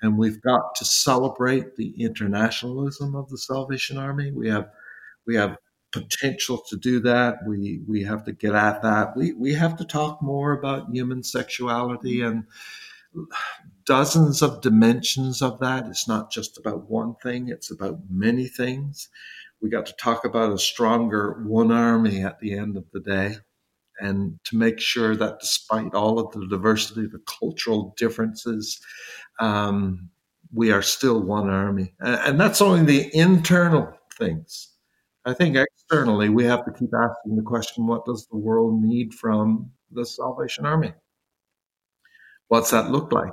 And 0.00 0.16
we've 0.16 0.40
got 0.42 0.74
to 0.76 0.84
celebrate 0.84 1.76
the 1.76 1.94
internationalism 1.98 3.16
of 3.16 3.28
the 3.30 3.38
Salvation 3.38 3.98
Army. 3.98 4.30
We 4.30 4.48
have 4.48 4.70
we 5.26 5.34
have 5.34 5.56
potential 5.92 6.62
to 6.68 6.76
do 6.76 7.00
that. 7.00 7.38
We 7.46 7.80
we 7.88 8.04
have 8.04 8.24
to 8.26 8.32
get 8.32 8.54
at 8.54 8.82
that. 8.82 9.16
We 9.16 9.32
we 9.32 9.54
have 9.54 9.76
to 9.78 9.84
talk 9.84 10.22
more 10.22 10.52
about 10.52 10.90
human 10.92 11.24
sexuality 11.24 12.22
and 12.22 12.44
dozens 13.84 14.40
of 14.40 14.60
dimensions 14.60 15.42
of 15.42 15.58
that. 15.58 15.86
It's 15.86 16.06
not 16.06 16.30
just 16.30 16.58
about 16.58 16.88
one 16.88 17.16
thing, 17.16 17.48
it's 17.48 17.70
about 17.70 17.98
many 18.08 18.46
things. 18.46 19.08
We 19.60 19.70
got 19.70 19.86
to 19.86 19.94
talk 19.94 20.24
about 20.24 20.52
a 20.52 20.58
stronger 20.58 21.42
one 21.44 21.72
army 21.72 22.22
at 22.22 22.38
the 22.38 22.56
end 22.56 22.76
of 22.76 22.84
the 22.92 23.00
day 23.00 23.38
and 24.00 24.38
to 24.44 24.56
make 24.56 24.80
sure 24.80 25.16
that 25.16 25.40
despite 25.40 25.94
all 25.94 26.18
of 26.18 26.32
the 26.32 26.46
diversity, 26.46 27.06
the 27.06 27.22
cultural 27.40 27.94
differences, 27.96 28.80
um, 29.40 30.08
we 30.52 30.72
are 30.72 30.82
still 30.82 31.20
one 31.20 31.50
army. 31.50 31.94
And 32.00 32.40
that's 32.40 32.62
only 32.62 32.84
the 32.84 33.16
internal 33.16 33.92
things. 34.16 34.68
I 35.24 35.34
think 35.34 35.56
externally, 35.56 36.28
we 36.28 36.44
have 36.44 36.64
to 36.64 36.72
keep 36.72 36.90
asking 36.94 37.36
the 37.36 37.42
question 37.42 37.86
what 37.86 38.06
does 38.06 38.26
the 38.30 38.38
world 38.38 38.82
need 38.82 39.12
from 39.12 39.70
the 39.90 40.06
Salvation 40.06 40.64
Army? 40.64 40.94
What's 42.48 42.70
that 42.70 42.90
look 42.90 43.12
like? 43.12 43.32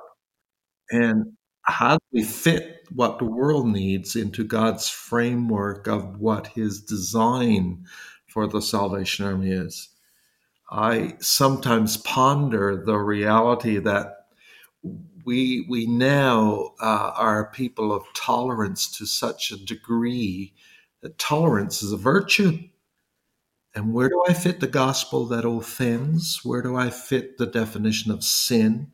And 0.92 1.34
how 1.62 1.96
do 1.96 2.04
we 2.12 2.24
fit 2.24 2.82
what 2.92 3.18
the 3.18 3.26
world 3.26 3.68
needs 3.68 4.16
into 4.16 4.44
God's 4.44 4.90
framework 4.90 5.88
of 5.88 6.20
what 6.20 6.48
his 6.48 6.82
design 6.82 7.86
for 8.28 8.46
the 8.46 8.62
Salvation 8.62 9.26
Army 9.26 9.52
is? 9.52 9.90
I 10.70 11.16
sometimes 11.20 11.98
ponder 11.98 12.84
the 12.84 12.98
reality 12.98 13.78
that 13.78 14.28
we 15.26 15.66
we 15.70 15.86
now 15.88 16.74
uh, 16.80 17.12
are 17.16 17.52
people 17.52 17.92
of 17.94 18.06
tolerance 18.14 18.88
to 18.98 19.06
such 19.06 19.52
a 19.52 19.64
degree 19.64 20.54
that 21.02 21.18
tolerance 21.18 21.84
is 21.84 21.92
a 21.92 21.98
virtue. 21.98 22.60
And 23.76 23.94
where 23.94 24.10
do 24.10 24.24
I 24.28 24.34
fit 24.34 24.60
the 24.60 24.68
gospel 24.68 25.26
that 25.28 25.46
offends? 25.46 26.40
Where 26.44 26.62
do 26.62 26.76
I 26.78 26.90
fit 26.90 27.38
the 27.38 27.46
definition 27.46 28.12
of 28.12 28.24
sin? 28.24 28.92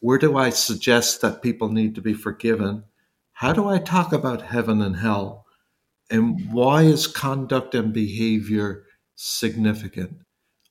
Where 0.00 0.18
do 0.18 0.38
I 0.38 0.50
suggest 0.50 1.20
that 1.20 1.42
people 1.42 1.68
need 1.68 1.94
to 1.96 2.00
be 2.00 2.14
forgiven? 2.14 2.84
How 3.32 3.52
do 3.52 3.68
I 3.68 3.78
talk 3.78 4.12
about 4.12 4.42
heaven 4.42 4.80
and 4.80 4.96
hell? 4.96 5.46
And 6.10 6.50
why 6.52 6.82
is 6.82 7.06
conduct 7.06 7.74
and 7.74 7.92
behavior 7.92 8.84
significant? 9.16 10.18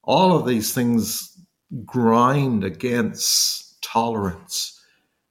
All 0.09 0.35
of 0.35 0.47
these 0.47 0.73
things 0.73 1.39
grind 1.85 2.63
against 2.63 3.79
tolerance. 3.83 4.81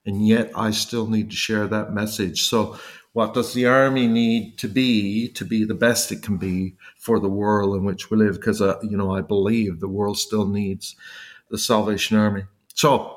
And 0.06 0.26
yet 0.26 0.52
I 0.54 0.70
still 0.70 1.08
need 1.08 1.30
to 1.30 1.36
share 1.36 1.66
that 1.66 1.92
message. 1.92 2.42
So, 2.42 2.78
what 3.12 3.34
does 3.34 3.54
the 3.54 3.66
army 3.66 4.06
need 4.06 4.56
to 4.58 4.68
be 4.68 5.30
to 5.30 5.44
be 5.44 5.64
the 5.64 5.74
best 5.74 6.12
it 6.12 6.22
can 6.22 6.36
be 6.36 6.76
for 6.96 7.18
the 7.18 7.28
world 7.28 7.74
in 7.74 7.82
which 7.82 8.08
we 8.08 8.18
live? 8.18 8.34
Because, 8.36 8.62
uh, 8.62 8.78
you 8.80 8.96
know, 8.96 9.12
I 9.12 9.20
believe 9.20 9.80
the 9.80 9.88
world 9.88 10.16
still 10.16 10.46
needs 10.46 10.94
the 11.50 11.58
Salvation 11.58 12.16
Army. 12.16 12.44
So, 12.74 13.16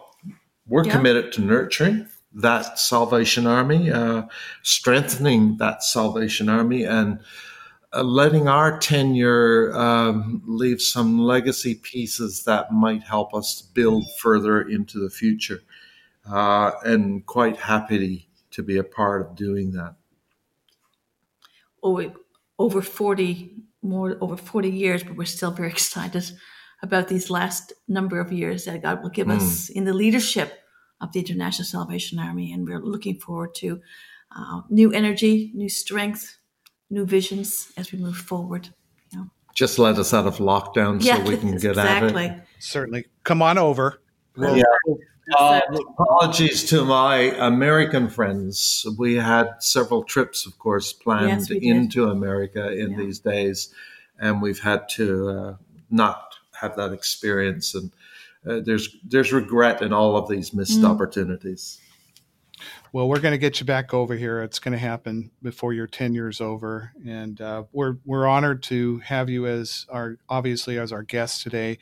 we're 0.65 0.85
yeah. 0.85 0.93
committed 0.93 1.31
to 1.33 1.41
nurturing 1.41 2.07
that 2.33 2.79
Salvation 2.79 3.45
Army, 3.45 3.91
uh, 3.91 4.23
strengthening 4.63 5.57
that 5.57 5.83
Salvation 5.83 6.49
Army, 6.49 6.85
and 6.85 7.19
letting 7.93 8.47
our 8.47 8.77
tenure 8.79 9.75
um, 9.75 10.41
leave 10.45 10.81
some 10.81 11.19
legacy 11.19 11.75
pieces 11.75 12.43
that 12.45 12.71
might 12.71 13.03
help 13.03 13.33
us 13.33 13.61
build 13.61 14.05
further 14.19 14.61
into 14.61 14.99
the 14.99 15.09
future. 15.09 15.61
Uh, 16.29 16.71
and 16.83 17.25
quite 17.25 17.57
happy 17.57 18.29
to 18.51 18.61
be 18.61 18.77
a 18.77 18.83
part 18.83 19.21
of 19.21 19.35
doing 19.35 19.71
that. 19.71 19.95
Over, 21.83 22.13
over 22.59 22.81
40 22.81 23.55
more 23.81 24.17
over 24.21 24.37
40 24.37 24.69
years, 24.69 25.03
but 25.03 25.15
we're 25.15 25.25
still 25.25 25.51
very 25.51 25.69
excited 25.77 26.31
about 26.83 27.07
these 27.07 27.29
last 27.29 27.73
number 27.87 28.19
of 28.19 28.31
years 28.31 28.65
that 28.65 28.81
God 28.81 29.03
will 29.03 29.09
give 29.09 29.27
mm. 29.27 29.37
us 29.37 29.69
in 29.69 29.85
the 29.85 29.93
leadership 29.93 30.59
of 30.99 31.11
the 31.11 31.19
International 31.19 31.65
Salvation 31.65 32.19
Army. 32.19 32.51
And 32.51 32.67
we're 32.67 32.79
looking 32.79 33.19
forward 33.19 33.53
to 33.55 33.81
uh, 34.35 34.61
new 34.69 34.91
energy, 34.91 35.51
new 35.53 35.69
strength, 35.69 36.37
new 36.91 37.05
visions 37.05 37.71
as 37.77 37.91
we 37.91 37.97
move 37.97 38.17
forward. 38.17 38.69
You 39.11 39.19
know. 39.19 39.29
Just 39.55 39.79
let 39.79 39.97
us 39.97 40.13
out 40.13 40.27
of 40.27 40.37
lockdown 40.37 41.03
yeah, 41.03 41.23
so 41.23 41.29
we 41.29 41.37
can 41.37 41.51
get 41.57 41.71
exactly. 41.77 42.25
at 42.25 42.37
it. 42.37 42.43
Certainly. 42.59 43.05
Come 43.23 43.41
on 43.41 43.57
over. 43.57 44.01
Well, 44.35 44.55
yeah. 44.55 44.63
Uh, 45.37 45.61
apologies 45.99 46.65
to 46.65 46.83
my 46.83 47.17
American 47.37 48.09
friends. 48.09 48.85
We 48.97 49.15
had 49.15 49.47
several 49.59 50.03
trips, 50.03 50.45
of 50.45 50.57
course, 50.59 50.91
planned 50.91 51.47
yes, 51.49 51.51
into 51.51 52.09
America 52.09 52.71
in 52.71 52.91
yeah. 52.91 52.97
these 52.97 53.19
days, 53.19 53.73
and 54.19 54.41
we've 54.41 54.59
had 54.59 54.89
to 54.89 55.29
uh, 55.29 55.55
not 55.89 56.35
have 56.59 56.75
that 56.75 56.91
experience. 56.91 57.75
And 57.75 57.91
uh, 58.45 58.59
there's 58.65 58.97
there's 59.07 59.31
regret 59.31 59.81
in 59.81 59.93
all 59.93 60.17
of 60.17 60.27
these 60.27 60.53
missed 60.53 60.81
mm. 60.81 60.89
opportunities. 60.89 61.79
Well, 62.93 63.07
we're 63.07 63.19
going 63.19 63.33
to 63.33 63.37
get 63.37 63.59
you 63.59 63.65
back 63.65 63.93
over 63.93 64.15
here. 64.15 64.41
It's 64.41 64.59
going 64.59 64.73
to 64.73 64.77
happen 64.77 65.31
before 65.41 65.73
your 65.73 65.87
tenure 65.87 66.29
is 66.29 66.41
over, 66.41 66.91
and 67.05 67.39
uh, 67.39 67.63
we're 67.71 67.97
we're 68.05 68.27
honored 68.27 68.63
to 68.63 68.99
have 68.99 69.29
you 69.29 69.47
as 69.47 69.85
our 69.89 70.17
obviously 70.29 70.77
as 70.77 70.91
our 70.91 71.03
guest 71.03 71.41
today, 71.43 71.77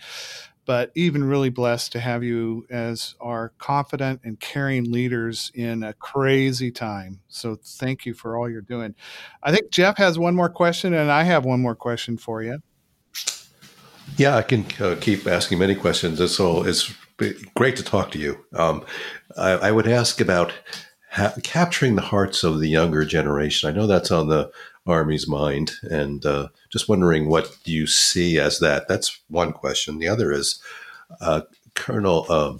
but 0.65 0.91
even 0.95 1.23
really 1.23 1.49
blessed 1.49 1.91
to 1.93 1.99
have 1.99 2.23
you 2.23 2.65
as 2.69 3.15
our 3.19 3.53
confident 3.57 4.21
and 4.23 4.39
caring 4.39 4.91
leaders 4.91 5.51
in 5.55 5.83
a 5.83 5.93
crazy 5.93 6.71
time. 6.71 7.21
So 7.27 7.55
thank 7.55 8.05
you 8.05 8.13
for 8.13 8.37
all 8.37 8.49
you're 8.49 8.61
doing. 8.61 8.93
I 9.41 9.51
think 9.51 9.71
Jeff 9.71 9.97
has 9.97 10.19
one 10.19 10.35
more 10.35 10.49
question, 10.49 10.93
and 10.93 11.11
I 11.11 11.23
have 11.23 11.43
one 11.43 11.61
more 11.61 11.75
question 11.75 12.17
for 12.17 12.43
you. 12.43 12.59
Yeah, 14.17 14.35
I 14.35 14.41
can 14.41 14.65
uh, 14.79 14.95
keep 14.99 15.27
asking 15.27 15.59
many 15.59 15.75
questions. 15.75 16.19
It's 16.19 16.39
all 16.39 16.67
it's 16.67 16.93
great 17.55 17.75
to 17.77 17.83
talk 17.83 18.11
to 18.11 18.19
you. 18.19 18.45
Um, 18.53 18.85
I, 19.37 19.51
I 19.51 19.71
would 19.71 19.87
ask 19.87 20.21
about 20.21 20.53
ha- 21.11 21.35
capturing 21.43 21.95
the 21.95 22.01
hearts 22.01 22.43
of 22.43 22.59
the 22.59 22.69
younger 22.69 23.05
generation. 23.05 23.69
I 23.69 23.73
know 23.73 23.87
that's 23.87 24.11
on 24.11 24.29
the 24.29 24.51
Army's 24.85 25.27
mind, 25.27 25.73
and 25.83 26.25
uh, 26.25 26.47
just 26.69 26.89
wondering 26.89 27.29
what 27.29 27.55
you 27.65 27.87
see 27.87 28.39
as 28.39 28.59
that. 28.59 28.87
That's 28.87 29.19
one 29.29 29.51
question. 29.51 29.99
The 29.99 30.07
other 30.07 30.31
is 30.31 30.61
uh, 31.21 31.41
Colonel 31.75 32.31
um, 32.31 32.59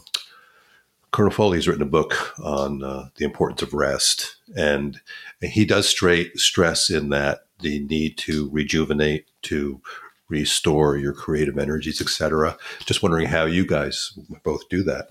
Colonel 1.11 1.31
Foley's 1.31 1.67
written 1.67 1.81
a 1.81 1.87
book 1.87 2.39
on 2.39 2.83
uh, 2.83 3.09
the 3.15 3.25
importance 3.25 3.61
of 3.63 3.73
rest, 3.73 4.37
and 4.55 4.99
he 5.41 5.65
does 5.65 5.89
straight 5.89 6.37
stress 6.37 6.89
in 6.89 7.09
that 7.09 7.45
the 7.61 7.79
need 7.79 8.17
to 8.19 8.49
rejuvenate, 8.51 9.25
to 9.43 9.81
restore 10.29 10.97
your 10.97 11.13
creative 11.13 11.57
energies, 11.57 12.01
etc. 12.01 12.57
Just 12.85 13.03
wondering 13.03 13.27
how 13.27 13.45
you 13.45 13.65
guys 13.65 14.17
both 14.43 14.69
do 14.69 14.83
that. 14.83 15.09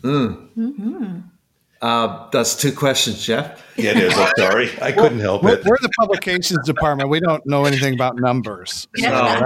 Mm. 0.00 0.48
Mm-hmm. 0.56 1.18
Uh, 1.80 2.28
that's 2.30 2.56
two 2.56 2.72
questions, 2.72 3.24
Jeff. 3.24 3.62
Yeah, 3.76 3.90
it 3.90 3.98
is. 3.98 4.18
I'm 4.18 4.32
sorry, 4.36 4.70
I 4.82 4.90
couldn't 4.90 5.20
help 5.20 5.44
we're, 5.44 5.54
it. 5.54 5.64
We're 5.64 5.78
the 5.80 5.90
publications 5.98 6.66
department. 6.66 7.08
We 7.08 7.20
don't 7.20 7.44
know 7.46 7.64
anything 7.64 7.94
about 7.94 8.16
numbers. 8.16 8.88
So 8.96 9.08
yeah. 9.08 9.40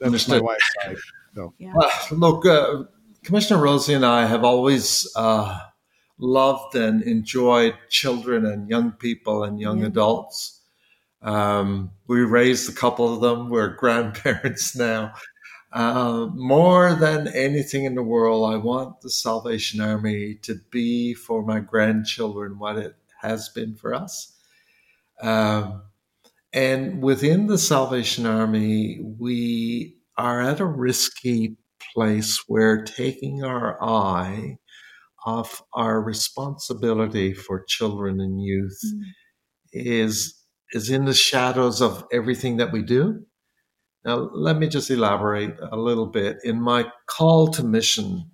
that's, 0.00 0.26
that's 0.26 0.28
my 0.28 0.40
wife's 0.40 0.74
side. 0.82 0.96
So. 1.34 1.54
Yeah. 1.58 1.72
Uh, 1.80 1.90
look, 2.10 2.44
uh, 2.44 2.84
Commissioner 3.24 3.60
Rosie 3.60 3.94
and 3.94 4.04
I 4.04 4.26
have 4.26 4.44
always 4.44 5.10
uh, 5.16 5.58
loved 6.18 6.74
and 6.74 7.02
enjoyed 7.02 7.74
children 7.88 8.44
and 8.44 8.68
young 8.68 8.92
people 8.92 9.44
and 9.44 9.58
young 9.58 9.82
adults. 9.84 10.57
Um, 11.22 11.90
we 12.06 12.20
raised 12.20 12.70
a 12.70 12.74
couple 12.74 13.12
of 13.12 13.20
them. 13.20 13.50
We're 13.50 13.74
grandparents 13.76 14.76
now. 14.76 15.14
Uh, 15.72 16.28
more 16.34 16.94
than 16.94 17.28
anything 17.28 17.84
in 17.84 17.94
the 17.94 18.02
world, 18.02 18.52
I 18.52 18.56
want 18.56 19.00
the 19.00 19.10
Salvation 19.10 19.80
Army 19.80 20.34
to 20.42 20.56
be 20.70 21.12
for 21.14 21.42
my 21.42 21.60
grandchildren 21.60 22.58
what 22.58 22.78
it 22.78 22.94
has 23.20 23.50
been 23.50 23.74
for 23.74 23.92
us. 23.92 24.32
Um, 25.20 25.82
and 26.52 27.02
within 27.02 27.48
the 27.48 27.58
Salvation 27.58 28.24
Army, 28.24 29.00
we 29.18 29.98
are 30.16 30.40
at 30.40 30.60
a 30.60 30.66
risky 30.66 31.56
place 31.94 32.44
where 32.46 32.82
taking 32.84 33.44
our 33.44 33.82
eye 33.82 34.58
off 35.26 35.62
our 35.74 36.00
responsibility 36.00 37.34
for 37.34 37.64
children 37.64 38.20
and 38.20 38.42
youth 38.42 38.80
mm. 38.86 39.02
is 39.72 40.37
is 40.72 40.90
in 40.90 41.04
the 41.04 41.14
shadows 41.14 41.80
of 41.80 42.04
everything 42.12 42.58
that 42.58 42.72
we 42.72 42.82
do 42.82 43.24
now, 44.04 44.30
let 44.32 44.56
me 44.58 44.68
just 44.68 44.90
elaborate 44.90 45.54
a 45.60 45.76
little 45.76 46.06
bit. 46.06 46.38
In 46.44 46.60
my 46.62 46.90
call 47.06 47.48
to 47.48 47.62
mission, 47.64 48.30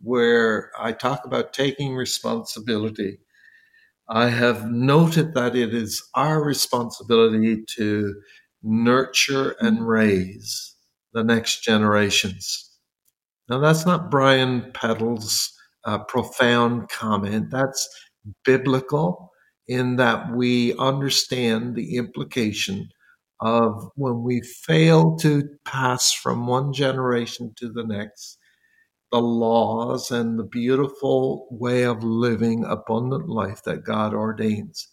where 0.00 0.70
I 0.78 0.92
talk 0.92 1.24
about 1.24 1.52
taking 1.52 1.96
responsibility, 1.96 3.18
I 4.08 4.28
have 4.28 4.70
noted 4.70 5.34
that 5.34 5.56
it 5.56 5.74
is 5.74 6.02
our 6.14 6.44
responsibility 6.44 7.64
to 7.76 8.14
nurture 8.62 9.56
and 9.58 9.88
raise 9.88 10.76
the 11.12 11.24
next 11.24 11.64
generations. 11.64 12.70
Now, 13.48 13.58
that's 13.58 13.86
not 13.86 14.10
Brian 14.10 14.70
Peddle's 14.74 15.52
uh, 15.84 15.98
profound 16.04 16.88
comment. 16.88 17.50
That's 17.50 17.88
biblical 18.44 19.32
in 19.68 19.96
that 19.96 20.32
we 20.32 20.76
understand 20.78 21.74
the 21.74 21.96
implication 21.96 22.88
of 23.40 23.90
when 23.96 24.22
we 24.22 24.40
fail 24.40 25.16
to 25.16 25.42
pass 25.64 26.12
from 26.12 26.46
one 26.46 26.72
generation 26.72 27.52
to 27.56 27.70
the 27.70 27.84
next 27.84 28.38
the 29.12 29.20
laws 29.20 30.10
and 30.10 30.38
the 30.38 30.44
beautiful 30.44 31.46
way 31.50 31.84
of 31.84 32.02
living 32.02 32.64
abundant 32.64 33.28
life 33.28 33.62
that 33.62 33.84
God 33.84 34.12
ordains. 34.12 34.88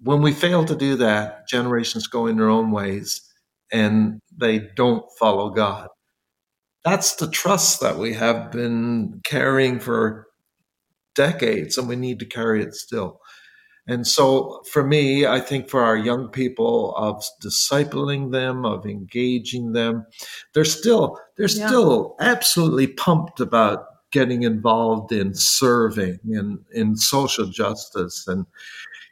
When 0.00 0.22
we 0.22 0.32
fail 0.32 0.64
to 0.64 0.76
do 0.76 0.96
that, 0.96 1.48
generations 1.48 2.06
go 2.06 2.26
in 2.26 2.36
their 2.36 2.48
own 2.48 2.70
ways 2.70 3.20
and 3.72 4.20
they 4.36 4.60
don't 4.76 5.04
follow 5.18 5.50
God. 5.50 5.88
That's 6.84 7.16
the 7.16 7.30
trust 7.30 7.80
that 7.80 7.98
we 7.98 8.12
have 8.14 8.52
been 8.52 9.20
carrying 9.24 9.80
for 9.80 10.26
decades, 11.14 11.78
and 11.78 11.88
we 11.88 11.96
need 11.96 12.18
to 12.18 12.26
carry 12.26 12.62
it 12.62 12.74
still. 12.74 13.20
And 13.86 14.06
so 14.06 14.62
for 14.70 14.82
me, 14.82 15.26
I 15.26 15.40
think 15.40 15.68
for 15.68 15.82
our 15.82 15.96
young 15.96 16.28
people 16.28 16.94
of 16.96 17.22
discipling 17.42 18.32
them, 18.32 18.64
of 18.64 18.86
engaging 18.86 19.72
them, 19.72 20.06
they're 20.54 20.64
still 20.64 21.18
they're 21.36 21.48
yeah. 21.48 21.66
still 21.66 22.16
absolutely 22.20 22.86
pumped 22.86 23.40
about 23.40 23.86
getting 24.10 24.44
involved 24.44 25.12
in 25.12 25.34
serving 25.34 26.18
and 26.32 26.60
in 26.72 26.96
social 26.96 27.46
justice 27.46 28.28
and 28.28 28.46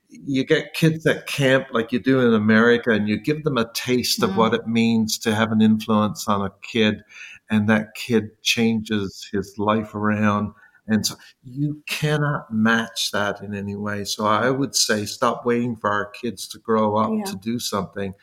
you 0.08 0.44
get 0.44 0.74
kids 0.74 1.04
at 1.06 1.26
camp 1.26 1.66
like 1.72 1.90
you 1.90 1.98
do 1.98 2.20
in 2.20 2.34
America 2.34 2.90
and 2.90 3.08
you 3.08 3.18
give 3.18 3.42
them 3.42 3.58
a 3.58 3.70
taste 3.72 4.20
mm. 4.20 4.24
of 4.24 4.36
what 4.36 4.54
it 4.54 4.66
means 4.68 5.18
to 5.18 5.34
have 5.34 5.50
an 5.50 5.60
influence 5.60 6.28
on 6.28 6.42
a 6.42 6.52
kid 6.62 7.02
and 7.50 7.68
that 7.68 7.94
kid 7.94 8.30
changes 8.42 9.28
his 9.32 9.58
life 9.58 9.94
around 9.94 10.52
and 10.88 11.06
so 11.06 11.14
you 11.44 11.82
cannot 11.86 12.52
match 12.52 13.10
that 13.12 13.40
in 13.40 13.54
any 13.54 13.76
way. 13.76 14.04
So 14.04 14.26
I 14.26 14.50
would 14.50 14.74
say 14.74 15.04
stop 15.06 15.46
waiting 15.46 15.76
for 15.76 15.90
our 15.90 16.10
kids 16.10 16.48
to 16.48 16.58
grow 16.58 16.96
up 16.96 17.12
yeah. 17.14 17.24
to 17.24 17.36
do 17.36 17.58
something. 17.58 18.14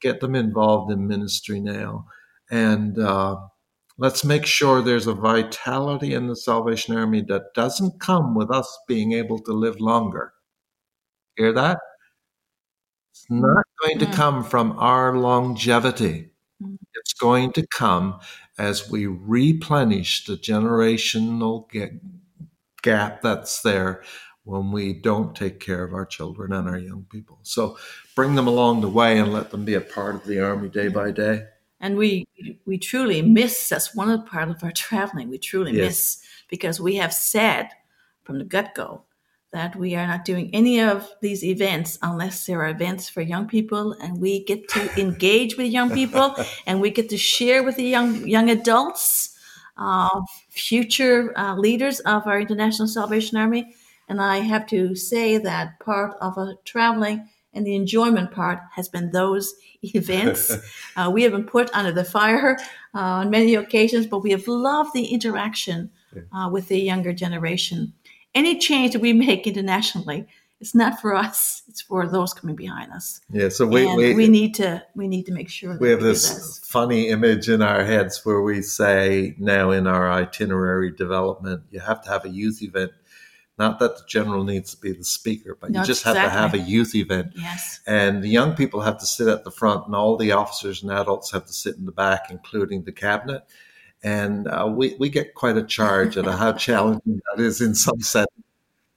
Get 0.00 0.20
them 0.20 0.34
involved 0.34 0.90
in 0.90 1.06
ministry 1.06 1.60
now. 1.60 2.06
And 2.50 2.98
uh, 2.98 3.36
let's 3.98 4.24
make 4.24 4.46
sure 4.46 4.80
there's 4.80 5.06
a 5.06 5.14
vitality 5.14 6.14
in 6.14 6.26
the 6.26 6.36
Salvation 6.36 6.96
Army 6.96 7.22
that 7.22 7.54
doesn't 7.54 8.00
come 8.00 8.34
with 8.34 8.50
us 8.50 8.78
being 8.88 9.12
able 9.12 9.38
to 9.40 9.52
live 9.52 9.80
longer. 9.80 10.32
Hear 11.36 11.52
that? 11.52 11.78
It's 13.10 13.26
not 13.28 13.64
going 13.82 13.98
to 13.98 14.06
mm. 14.06 14.14
come 14.14 14.42
from 14.42 14.78
our 14.78 15.16
longevity. 15.16 16.30
Mm. 16.62 16.78
It's 16.94 17.12
going 17.12 17.52
to 17.52 17.66
come 17.66 18.20
as 18.58 18.90
we 18.90 19.06
replenish 19.06 20.24
the 20.24 20.36
generational 20.36 21.68
gap 22.82 23.22
that's 23.22 23.62
there 23.62 24.02
when 24.44 24.70
we 24.70 24.92
don't 24.92 25.34
take 25.34 25.58
care 25.58 25.82
of 25.82 25.92
our 25.92 26.06
children 26.06 26.52
and 26.52 26.68
our 26.68 26.78
young 26.78 27.04
people. 27.10 27.38
So 27.42 27.76
bring 28.14 28.36
them 28.36 28.46
along 28.46 28.80
the 28.80 28.88
way 28.88 29.18
and 29.18 29.32
let 29.32 29.50
them 29.50 29.64
be 29.64 29.74
a 29.74 29.80
part 29.80 30.14
of 30.14 30.24
the 30.24 30.40
army 30.40 30.68
day 30.68 30.88
by 30.88 31.10
day. 31.10 31.44
And 31.80 31.96
we 31.96 32.26
we 32.64 32.78
truly 32.78 33.20
miss 33.22 33.68
that's 33.68 33.94
one 33.94 34.08
of 34.08 34.24
the 34.24 34.30
part 34.30 34.48
of 34.48 34.62
our 34.62 34.72
traveling. 34.72 35.28
We 35.28 35.38
truly 35.38 35.72
yes. 35.72 35.84
miss 35.84 36.22
because 36.48 36.80
we 36.80 36.96
have 36.96 37.12
said 37.12 37.68
from 38.22 38.38
the 38.38 38.44
get 38.44 38.74
go 38.74 39.02
that 39.52 39.76
we 39.76 39.94
are 39.94 40.06
not 40.06 40.24
doing 40.24 40.50
any 40.52 40.80
of 40.80 41.08
these 41.22 41.44
events 41.44 41.98
unless 42.02 42.46
there 42.46 42.60
are 42.62 42.68
events 42.68 43.08
for 43.08 43.22
young 43.22 43.46
people 43.46 43.92
and 44.00 44.20
we 44.20 44.44
get 44.44 44.68
to 44.68 45.00
engage 45.00 45.56
with 45.56 45.68
young 45.68 45.90
people 45.90 46.34
and 46.66 46.80
we 46.80 46.90
get 46.90 47.08
to 47.08 47.16
share 47.16 47.62
with 47.62 47.76
the 47.76 47.84
young 47.84 48.26
young 48.26 48.50
adults 48.50 49.36
uh, 49.78 50.20
future 50.48 51.38
uh, 51.38 51.54
leaders 51.54 52.00
of 52.00 52.26
our 52.26 52.40
international 52.40 52.88
salvation 52.88 53.36
army. 53.36 53.74
And 54.08 54.20
i 54.20 54.38
have 54.38 54.66
to 54.68 54.94
say 54.94 55.38
that 55.38 55.78
part 55.80 56.16
of 56.20 56.38
our 56.38 56.54
traveling 56.64 57.28
and 57.52 57.66
the 57.66 57.74
enjoyment 57.74 58.30
part 58.32 58.60
has 58.74 58.88
been 58.88 59.10
those 59.10 59.54
events. 59.82 60.52
Uh, 60.96 61.10
we 61.10 61.22
have 61.22 61.32
been 61.32 61.44
put 61.44 61.68
under 61.74 61.92
the 61.92 62.04
fire 62.04 62.56
uh, 62.94 63.20
on 63.20 63.28
many 63.28 63.54
occasions 63.54 64.06
but 64.06 64.20
we 64.20 64.30
have 64.30 64.48
loved 64.48 64.94
the 64.94 65.08
interaction 65.08 65.90
uh, 66.32 66.48
with 66.50 66.68
the 66.68 66.80
younger 66.80 67.12
generation 67.12 67.92
any 68.36 68.58
change 68.58 68.92
that 68.92 69.00
we 69.00 69.12
make 69.12 69.46
internationally 69.46 70.26
it's 70.60 70.74
not 70.74 71.00
for 71.00 71.14
us 71.14 71.62
it's 71.68 71.82
for 71.82 72.06
those 72.06 72.32
coming 72.32 72.56
behind 72.56 72.92
us. 72.92 73.20
Yeah 73.30 73.48
so 73.48 73.66
we, 73.66 73.86
we, 73.94 74.14
we, 74.14 74.28
need 74.28 74.54
to 74.54 74.82
we 74.94 75.08
need 75.08 75.26
to 75.26 75.32
make 75.32 75.48
sure 75.48 75.76
we 75.78 75.90
have 75.90 76.00
this, 76.00 76.28
this. 76.28 76.58
funny 76.60 77.08
image 77.08 77.48
in 77.48 77.62
our 77.62 77.84
heads 77.84 78.24
where 78.24 78.40
we 78.40 78.62
say 78.62 79.34
now 79.38 79.70
in 79.70 79.86
our 79.86 80.10
itinerary 80.10 80.92
development 80.92 81.62
you 81.70 81.80
have 81.80 82.02
to 82.02 82.10
have 82.10 82.24
a 82.24 82.30
youth 82.30 82.62
event. 82.62 82.92
Not 83.58 83.78
that 83.78 83.96
the 83.96 84.04
general 84.06 84.44
needs 84.44 84.74
to 84.74 84.80
be 84.80 84.92
the 84.92 85.04
speaker 85.04 85.56
but 85.60 85.70
no, 85.70 85.80
you 85.80 85.86
just 85.86 86.02
exactly. 86.02 86.20
have 86.20 86.30
to 86.30 86.38
have 86.38 86.54
a 86.54 86.70
youth 86.70 86.94
event. 86.94 87.32
Yes. 87.34 87.80
And 87.86 88.22
the 88.22 88.28
young 88.28 88.54
people 88.54 88.80
have 88.80 88.98
to 88.98 89.06
sit 89.06 89.28
at 89.28 89.44
the 89.44 89.50
front 89.50 89.86
and 89.86 89.94
all 89.94 90.16
the 90.16 90.32
officers 90.32 90.82
and 90.82 90.90
adults 90.90 91.30
have 91.32 91.46
to 91.46 91.52
sit 91.52 91.76
in 91.76 91.84
the 91.86 91.92
back 91.92 92.30
including 92.30 92.84
the 92.84 92.92
cabinet 92.92 93.44
and 94.06 94.46
uh, 94.46 94.72
we, 94.72 94.94
we 95.00 95.10
get 95.10 95.34
quite 95.34 95.56
a 95.56 95.64
charge 95.64 96.16
at 96.16 96.26
how 96.26 96.52
challenging 96.52 97.20
that 97.34 97.42
is 97.42 97.60
in 97.60 97.74
some 97.74 98.00
settings. 98.00 98.44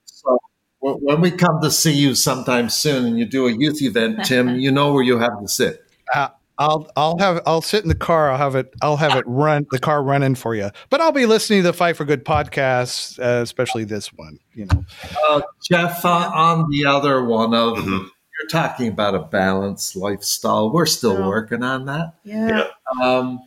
So 0.05 0.37
when 0.79 1.19
we 1.19 1.31
come 1.31 1.59
to 1.63 1.71
see 1.71 1.93
you 1.93 2.13
sometime 2.13 2.69
soon 2.69 3.05
and 3.05 3.17
you 3.17 3.25
do 3.25 3.47
a 3.47 3.51
youth 3.51 3.81
event, 3.81 4.23
Tim, 4.25 4.49
you 4.59 4.71
know 4.71 4.93
where 4.93 5.03
you 5.03 5.17
have 5.17 5.41
to 5.41 5.47
sit. 5.47 5.83
Uh, 6.13 6.29
I'll 6.59 6.91
I'll 6.95 7.17
have 7.17 7.41
I'll 7.47 7.61
sit 7.61 7.83
in 7.83 7.89
the 7.89 7.95
car. 7.95 8.29
I'll 8.29 8.37
have 8.37 8.55
it 8.55 8.71
I'll 8.81 8.97
have 8.97 9.15
it 9.15 9.23
run 9.25 9.65
the 9.71 9.79
car 9.79 10.03
running 10.03 10.35
for 10.35 10.53
you. 10.53 10.69
But 10.89 11.01
I'll 11.01 11.13
be 11.13 11.25
listening 11.25 11.59
to 11.59 11.67
the 11.67 11.73
Fight 11.73 11.95
for 11.95 12.05
Good 12.05 12.23
podcast, 12.25 13.17
uh, 13.17 13.41
especially 13.41 13.85
this 13.85 14.13
one. 14.13 14.37
You 14.53 14.65
know, 14.65 14.85
uh, 15.29 15.41
Jeff. 15.67 16.05
Uh, 16.05 16.29
on 16.35 16.69
the 16.69 16.85
other 16.85 17.23
one 17.23 17.55
of 17.55 17.77
mm-hmm. 17.77 17.89
you're 17.91 18.49
talking 18.51 18.89
about 18.89 19.15
a 19.15 19.19
balanced 19.19 19.95
lifestyle. 19.95 20.71
We're 20.71 20.85
still 20.85 21.25
working 21.25 21.63
on 21.63 21.85
that. 21.85 22.15
Yeah. 22.25 22.67
Um, 23.01 23.39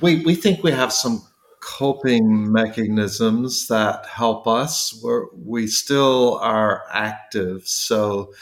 we, 0.00 0.24
we 0.24 0.34
think 0.34 0.62
we 0.62 0.70
have 0.72 0.92
some 0.92 1.22
coping 1.60 2.50
mechanisms 2.52 3.68
that 3.68 4.06
help 4.06 4.46
us. 4.46 4.98
We're, 5.02 5.26
we 5.34 5.66
still 5.66 6.38
are 6.38 6.84
active. 6.92 7.66
So 7.66 8.32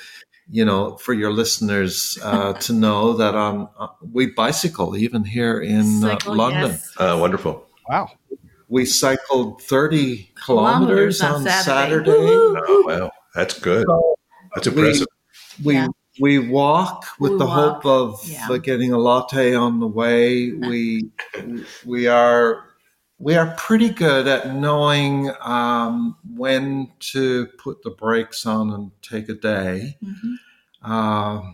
you 0.51 0.65
know, 0.65 0.97
for 0.97 1.13
your 1.13 1.33
listeners 1.33 2.19
uh, 2.23 2.53
to 2.61 2.73
know 2.73 3.15
that 3.15 3.35
um, 3.35 3.69
uh, 3.79 3.89
we 4.13 4.27
bicycle 4.27 4.97
even 4.97 5.25
here 5.25 5.61
in 5.61 6.05
uh, 6.05 6.19
London. 6.27 6.73
Yes. 6.73 6.93
Uh, 6.97 7.17
wonderful. 7.21 7.67
Wow. 7.89 8.11
We 8.69 8.85
cycled 8.85 9.63
30 9.63 10.33
kilometers, 10.45 11.19
kilometers 11.19 11.21
on, 11.21 11.43
Saturday. 11.45 12.11
Saturday. 12.11 12.63
Oh, 12.69 12.85
wow. 12.87 13.11
That's 13.35 13.59
good. 13.59 13.87
That's 14.55 14.67
impressive. 14.67 15.07
We, 15.61 15.67
we, 15.67 15.75
yeah. 15.75 15.89
We 16.21 16.39
walk 16.39 17.07
with 17.19 17.33
we 17.33 17.39
the 17.39 17.47
walk. 17.47 17.83
hope 17.83 17.87
of 17.87 18.29
yeah. 18.29 18.49
getting 18.63 18.93
a 18.93 18.99
latte 18.99 19.55
on 19.55 19.81
the 19.81 19.87
way. 19.87 20.53
We, 20.53 21.11
we 21.85 22.07
are 22.07 22.65
we 23.19 23.35
are 23.35 23.55
pretty 23.57 23.89
good 23.89 24.27
at 24.27 24.55
knowing 24.55 25.31
um, 25.41 26.17
when 26.35 26.93
to 27.01 27.47
put 27.59 27.83
the 27.83 27.91
brakes 27.91 28.45
on 28.45 28.71
and 28.71 28.91
take 29.01 29.29
a 29.29 29.35
day. 29.35 29.97
Mm-hmm. 30.05 30.35
Uh, 30.83 31.53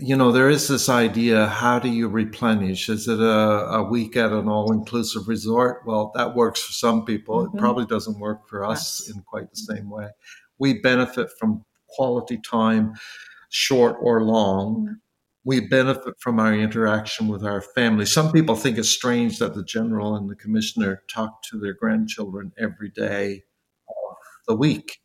you 0.00 0.16
know, 0.16 0.32
there 0.32 0.50
is 0.50 0.66
this 0.66 0.88
idea 0.88 1.46
how 1.46 1.78
do 1.78 1.88
you 1.88 2.08
replenish? 2.08 2.88
Is 2.88 3.06
it 3.06 3.20
a, 3.20 3.24
a 3.24 3.82
week 3.84 4.16
at 4.16 4.32
an 4.32 4.48
all 4.48 4.72
inclusive 4.72 5.28
resort? 5.28 5.82
Well, 5.86 6.10
that 6.16 6.34
works 6.34 6.60
for 6.60 6.72
some 6.72 7.04
people. 7.04 7.46
Mm-hmm. 7.46 7.56
It 7.56 7.60
probably 7.60 7.86
doesn't 7.86 8.18
work 8.18 8.48
for 8.48 8.64
us 8.64 9.04
yes. 9.06 9.14
in 9.14 9.22
quite 9.22 9.50
the 9.50 9.56
same 9.56 9.88
way. 9.88 10.08
We 10.58 10.80
benefit 10.80 11.30
from 11.38 11.64
quality 11.86 12.38
time, 12.38 12.94
short 13.54 13.96
or 14.00 14.22
long. 14.22 14.76
Mm-hmm 14.76 14.92
we 15.44 15.60
benefit 15.60 16.14
from 16.18 16.40
our 16.40 16.54
interaction 16.54 17.28
with 17.28 17.44
our 17.44 17.60
family. 17.60 18.06
Some 18.06 18.32
people 18.32 18.56
think 18.56 18.78
it's 18.78 18.88
strange 18.88 19.38
that 19.38 19.54
the 19.54 19.62
general 19.62 20.16
and 20.16 20.28
the 20.28 20.34
commissioner 20.34 21.02
talk 21.12 21.42
to 21.50 21.58
their 21.58 21.74
grandchildren 21.74 22.52
every 22.58 22.88
day 22.88 23.42
of 23.88 24.16
the 24.48 24.56
week. 24.56 25.00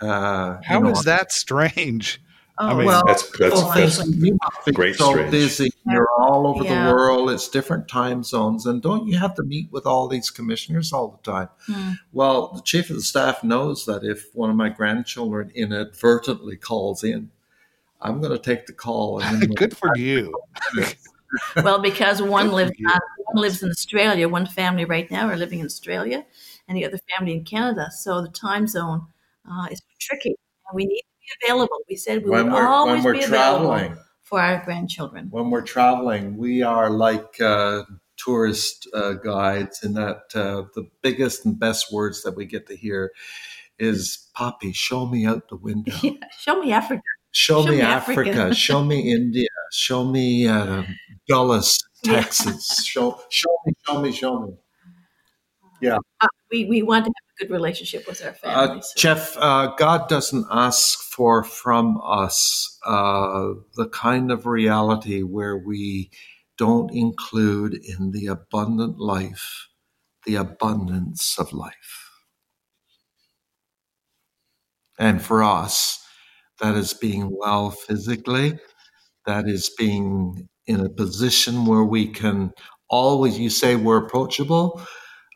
Uh, 0.00 0.58
How 0.64 0.78
know, 0.78 0.90
is 0.90 1.02
that 1.02 1.32
strange? 1.32 2.22
Oh, 2.60 2.66
I 2.66 2.74
mean, 2.74 2.86
well, 2.86 3.02
that's, 3.06 3.30
that's, 3.38 3.62
that's 3.74 4.06
you 4.16 4.36
great. 4.74 4.96
So 4.96 5.12
strange. 5.12 5.30
busy, 5.30 5.70
you're 5.86 6.08
all 6.18 6.46
over 6.48 6.64
yeah. 6.64 6.86
the 6.86 6.92
world. 6.92 7.30
It's 7.30 7.48
different 7.48 7.86
time 7.86 8.24
zones, 8.24 8.66
and 8.66 8.82
don't 8.82 9.06
you 9.06 9.16
have 9.18 9.36
to 9.36 9.44
meet 9.44 9.70
with 9.70 9.86
all 9.86 10.08
these 10.08 10.28
commissioners 10.30 10.92
all 10.92 11.20
the 11.22 11.30
time? 11.30 11.48
Mm. 11.68 11.98
Well, 12.12 12.52
the 12.54 12.62
chief 12.62 12.90
of 12.90 12.96
the 12.96 13.02
staff 13.02 13.44
knows 13.44 13.86
that 13.86 14.02
if 14.02 14.34
one 14.34 14.50
of 14.50 14.56
my 14.56 14.70
grandchildren 14.70 15.52
inadvertently 15.54 16.56
calls 16.56 17.04
in, 17.04 17.30
I'm 18.00 18.20
going 18.20 18.32
to 18.32 18.38
take 18.38 18.66
the 18.66 18.72
call. 18.72 19.22
Good 19.56 19.76
for 19.76 19.96
you. 19.96 20.34
well, 21.62 21.80
because 21.80 22.20
one 22.20 22.50
lives 22.50 22.72
uh, 22.88 22.98
one 23.26 23.42
lives 23.42 23.62
in 23.62 23.70
Australia, 23.70 24.28
one 24.28 24.46
family 24.46 24.84
right 24.84 25.10
now 25.10 25.28
are 25.28 25.36
living 25.36 25.60
in 25.60 25.66
Australia, 25.66 26.26
and 26.66 26.76
the 26.76 26.84
other 26.84 26.98
family 27.16 27.34
in 27.34 27.44
Canada. 27.44 27.90
So 27.92 28.22
the 28.22 28.28
time 28.28 28.66
zone 28.66 29.06
uh, 29.50 29.66
is 29.70 29.80
tricky, 30.00 30.34
and 30.68 30.74
we 30.74 30.86
need 30.86 31.00
to 31.00 31.06
be 31.06 31.07
available. 31.42 31.78
We 31.88 31.96
said 31.96 32.24
we 32.24 32.30
when 32.30 32.52
would 32.52 32.62
always 32.62 33.04
be 33.04 33.22
available 33.22 33.96
for 34.22 34.40
our 34.40 34.62
grandchildren. 34.64 35.28
When 35.30 35.50
we're 35.50 35.62
traveling, 35.62 36.36
we 36.36 36.62
are 36.62 36.90
like 36.90 37.40
uh, 37.40 37.84
tourist 38.16 38.88
uh, 38.92 39.12
guides 39.14 39.82
in 39.82 39.94
that 39.94 40.22
uh, 40.34 40.64
the 40.74 40.88
biggest 41.02 41.46
and 41.46 41.58
best 41.58 41.92
words 41.92 42.22
that 42.22 42.36
we 42.36 42.44
get 42.44 42.66
to 42.68 42.76
hear 42.76 43.12
is 43.78 44.28
"Poppy, 44.34 44.72
show 44.72 45.06
me 45.06 45.26
out 45.26 45.48
the 45.48 45.56
window." 45.56 45.94
Yeah, 46.02 46.12
show 46.38 46.60
me 46.60 46.72
Africa. 46.72 47.02
Show, 47.30 47.62
show 47.62 47.70
me, 47.70 47.76
me 47.76 47.82
Africa. 47.82 48.30
Africa. 48.30 48.54
show 48.66 48.84
me 48.84 49.12
India. 49.12 49.48
Show 49.72 50.04
me 50.04 50.46
uh, 50.46 50.82
Dallas, 51.28 51.78
Texas. 52.04 52.84
show, 52.84 53.20
show 53.30 53.56
me, 53.66 53.72
show 53.86 54.00
me, 54.02 54.12
show 54.12 54.40
me. 54.40 54.52
Yeah. 55.80 55.98
Uh, 56.20 56.26
we, 56.50 56.64
we 56.64 56.82
want 56.82 57.04
to 57.04 57.10
have 57.10 57.34
a 57.36 57.44
good 57.44 57.52
relationship 57.52 58.06
with 58.06 58.24
our 58.24 58.32
family. 58.32 58.80
Uh. 58.80 58.82
Jeff, 58.96 59.36
uh, 59.38 59.74
God 59.76 60.08
doesn't 60.08 60.46
ask 60.50 61.00
for 61.00 61.44
from 61.44 62.00
us 62.02 62.78
uh, 62.86 63.50
the 63.76 63.88
kind 63.88 64.32
of 64.32 64.46
reality 64.46 65.22
where 65.22 65.56
we 65.56 66.10
don't 66.56 66.92
include 66.92 67.74
in 67.74 68.10
the 68.10 68.26
abundant 68.26 68.98
life 68.98 69.68
the 70.28 70.36
abundance 70.36 71.36
of 71.38 71.54
life. 71.54 72.10
And 74.98 75.22
for 75.22 75.42
us, 75.42 75.98
that 76.60 76.74
is 76.74 76.92
being 76.92 77.30
well 77.30 77.70
physically, 77.70 78.58
that 79.24 79.48
is 79.48 79.70
being 79.78 80.48
in 80.66 80.84
a 80.84 80.90
position 80.90 81.64
where 81.64 81.84
we 81.84 82.08
can 82.08 82.52
always, 82.90 83.38
you 83.38 83.48
say 83.48 83.74
we're 83.74 84.04
approachable. 84.04 84.82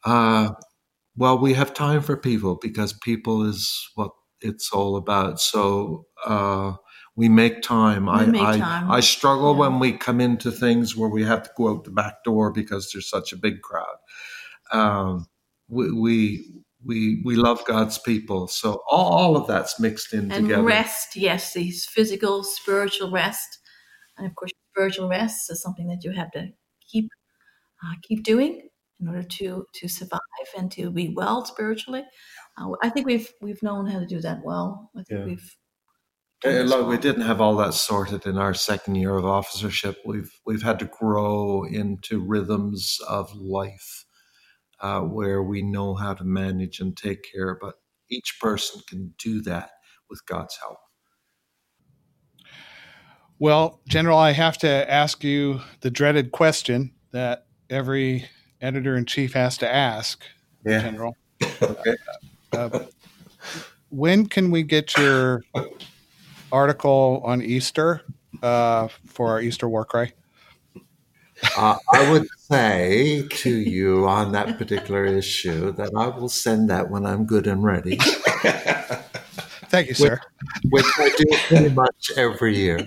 Uh, 0.05 0.53
well, 1.17 1.39
we 1.39 1.55
have 1.55 1.75
time 1.75 2.03
for 2.03 2.17
people 2.17 2.59
because 2.61 2.93
people 2.93 3.45
is 3.45 3.89
what 3.95 4.11
it's 4.41 4.71
all 4.73 4.97
about. 4.97 5.41
So 5.41 6.07
uh, 6.25 6.75
we 7.17 7.29
make 7.29 7.63
time. 7.63 8.07
We 8.07 8.13
I, 8.13 8.27
make 8.27 8.43
I, 8.43 8.59
time. 8.59 8.91
I 8.91 9.01
struggle 9.01 9.53
yeah. 9.53 9.61
when 9.61 9.79
we 9.79 9.93
come 9.93 10.21
into 10.21 10.51
things 10.51 10.97
where 10.97 11.09
we 11.09 11.25
have 11.25 11.43
to 11.45 11.51
go 11.57 11.69
out 11.69 11.85
the 11.85 11.91
back 11.91 12.25
door 12.25 12.51
because 12.51 12.91
there's 12.91 13.09
such 13.09 13.33
a 13.33 13.37
big 13.37 13.61
crowd. 13.61 13.97
Um, 14.73 15.27
we, 15.69 15.93
we 15.93 16.53
we 16.85 17.23
we 17.25 17.37
love 17.37 17.65
God's 17.65 17.99
people. 17.99 18.49
So 18.49 18.83
all, 18.91 19.13
all 19.13 19.37
of 19.37 19.47
that's 19.47 19.79
mixed 19.79 20.13
in 20.13 20.33
and 20.33 20.47
together. 20.47 20.63
rest, 20.63 21.15
yes, 21.15 21.53
these 21.53 21.85
physical, 21.87 22.43
spiritual 22.43 23.11
rest, 23.11 23.59
and 24.17 24.27
of 24.27 24.35
course, 24.35 24.51
spiritual 24.73 25.09
rest 25.09 25.51
is 25.51 25.63
something 25.63 25.87
that 25.89 26.03
you 26.03 26.13
have 26.13 26.31
to 26.33 26.49
keep 26.91 27.09
uh, 27.85 27.95
keep 28.03 28.25
doing 28.25 28.69
in 29.03 29.09
order 29.09 29.23
to 29.23 29.67
to 29.75 29.89
survive 29.89 30.21
and 30.57 30.71
to 30.73 30.91
be 30.91 31.13
well 31.15 31.45
spiritually. 31.45 32.05
Uh, 32.59 32.71
I 32.83 32.89
think 32.89 33.07
we've 33.07 33.31
we've 33.41 33.63
known 33.63 33.87
how 33.87 33.99
to 33.99 34.07
do 34.07 34.21
that 34.21 34.41
well. 34.45 34.91
I 34.97 35.03
think 35.03 35.21
yeah. 35.21 35.27
we've. 35.27 35.57
Uh, 36.45 36.63
look, 36.63 36.89
we 36.89 36.99
didn't 36.99 37.23
have 37.23 37.41
all 37.41 37.57
that 37.57 37.73
sorted 37.73 38.27
in 38.27 38.37
our 38.37 38.53
second 38.55 38.97
year 38.97 39.15
of 39.17 39.25
officership. 39.25 39.99
We've 40.05 40.33
we've 40.47 40.63
had 40.63 40.79
to 40.79 40.87
grow 40.87 41.65
into 41.65 42.21
rhythms 42.21 42.99
of 43.09 43.35
life 43.35 44.05
uh, 44.81 45.01
where 45.01 45.43
we 45.43 45.63
know 45.63 45.95
how 45.95 46.15
to 46.15 46.25
manage 46.25 46.81
and 46.81 46.97
take 46.97 47.25
care, 47.33 47.57
but 47.61 47.75
each 48.11 48.39
person 48.41 48.81
can 48.89 49.15
do 49.19 49.41
that 49.43 49.71
with 50.11 50.25
God's 50.27 50.57
help. 50.61 50.79
Well, 53.39 53.81
General, 53.89 54.19
I 54.19 54.33
have 54.33 54.59
to 54.59 54.91
ask 54.91 55.25
you 55.25 55.61
the 55.81 55.91
dreaded 55.91 56.31
question 56.31 56.93
that 57.13 57.47
every 57.71 58.29
editor 58.63 58.97
in 58.97 59.05
chief 59.05 59.35
has 59.35 59.59
to 59.59 59.71
ask, 59.71 60.25
yeah. 60.65 60.81
General. 60.81 61.17
okay. 61.61 61.97
Uh, 62.53 62.81
when 63.91 64.27
can 64.27 64.51
we 64.51 64.63
get 64.63 64.97
your 64.97 65.43
article 66.51 67.21
on 67.25 67.43
Easter 67.43 68.03
uh, 68.43 68.89
for 69.07 69.31
our 69.31 69.41
Easter 69.41 69.69
war 69.69 69.85
cry? 69.85 70.13
Uh, 71.57 71.77
I 71.93 72.11
would 72.11 72.29
say 72.39 73.27
to 73.29 73.51
you 73.51 74.07
on 74.07 74.31
that 74.33 74.59
particular 74.59 75.05
issue 75.05 75.73
that 75.73 75.91
I 75.97 76.07
will 76.07 76.29
send 76.29 76.71
that 76.71 76.89
when 76.89 77.05
I'm 77.05 77.25
good 77.25 77.49
and 77.49 77.65
ready. 77.65 77.97
Thank 79.67 79.89
you, 79.89 79.95
sir. 79.95 80.21
Which, 80.71 80.85
which 80.85 80.95
I 80.99 81.09
do 81.17 81.25
pretty 81.49 81.75
much 81.75 82.13
every 82.17 82.57
year. 82.57 82.87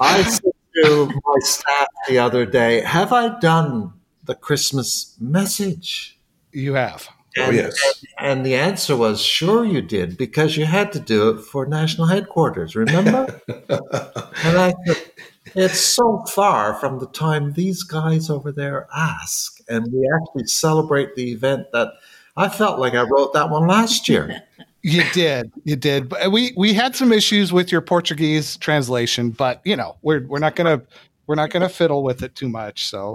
I 0.00 0.22
said 0.22 0.52
to 0.84 1.06
my 1.06 1.38
staff 1.40 1.86
the 2.08 2.18
other 2.18 2.44
day, 2.44 2.82
Have 2.82 3.12
I 3.12 3.38
done 3.38 3.97
the 4.28 4.36
Christmas 4.36 5.16
message? 5.18 6.16
You 6.52 6.74
have. 6.74 7.08
Oh, 7.36 7.42
and, 7.42 7.50
oh, 7.50 7.54
yes. 7.62 8.04
And, 8.18 8.28
and, 8.38 8.46
the 8.46 8.54
answer 8.54 8.96
was, 8.96 9.20
Sure, 9.20 9.64
you 9.64 9.82
did, 9.82 10.16
because 10.16 10.56
you 10.56 10.66
had 10.66 10.92
to 10.92 11.00
do 11.00 11.30
it 11.30 11.40
for 11.40 11.66
national 11.66 12.06
headquarters, 12.06 12.76
remember? 12.76 13.40
and 13.48 14.58
I 14.58 14.74
said, 14.86 14.96
it's 15.54 15.80
so 15.80 16.24
far 16.28 16.74
from 16.74 16.98
the 16.98 17.06
time 17.08 17.54
these 17.54 17.82
guys 17.82 18.30
over 18.30 18.52
there 18.52 18.86
ask, 18.94 19.60
and 19.68 19.90
we 19.92 20.08
actually 20.14 20.46
celebrate 20.46 21.14
the 21.14 21.32
event 21.32 21.72
that 21.72 21.92
I 22.36 22.48
felt 22.48 22.78
like 22.78 22.94
I 22.94 23.02
wrote 23.02 23.32
that 23.32 23.50
one 23.50 23.66
last 23.66 24.08
year. 24.08 24.42
You 24.82 25.02
did, 25.12 25.50
you 25.64 25.74
did. 25.74 26.08
But 26.08 26.30
we 26.30 26.52
we 26.56 26.72
had 26.72 26.94
some 26.94 27.12
issues 27.12 27.52
with 27.52 27.72
your 27.72 27.80
Portuguese 27.80 28.56
translation, 28.56 29.30
but 29.30 29.60
you 29.64 29.74
know 29.74 29.96
we're 30.02 30.24
we're 30.26 30.38
not 30.38 30.54
gonna 30.54 30.80
we're 31.28 31.36
not 31.36 31.50
gonna 31.50 31.68
fiddle 31.68 32.02
with 32.02 32.22
it 32.24 32.34
too 32.34 32.48
much. 32.48 32.88
So, 32.88 33.14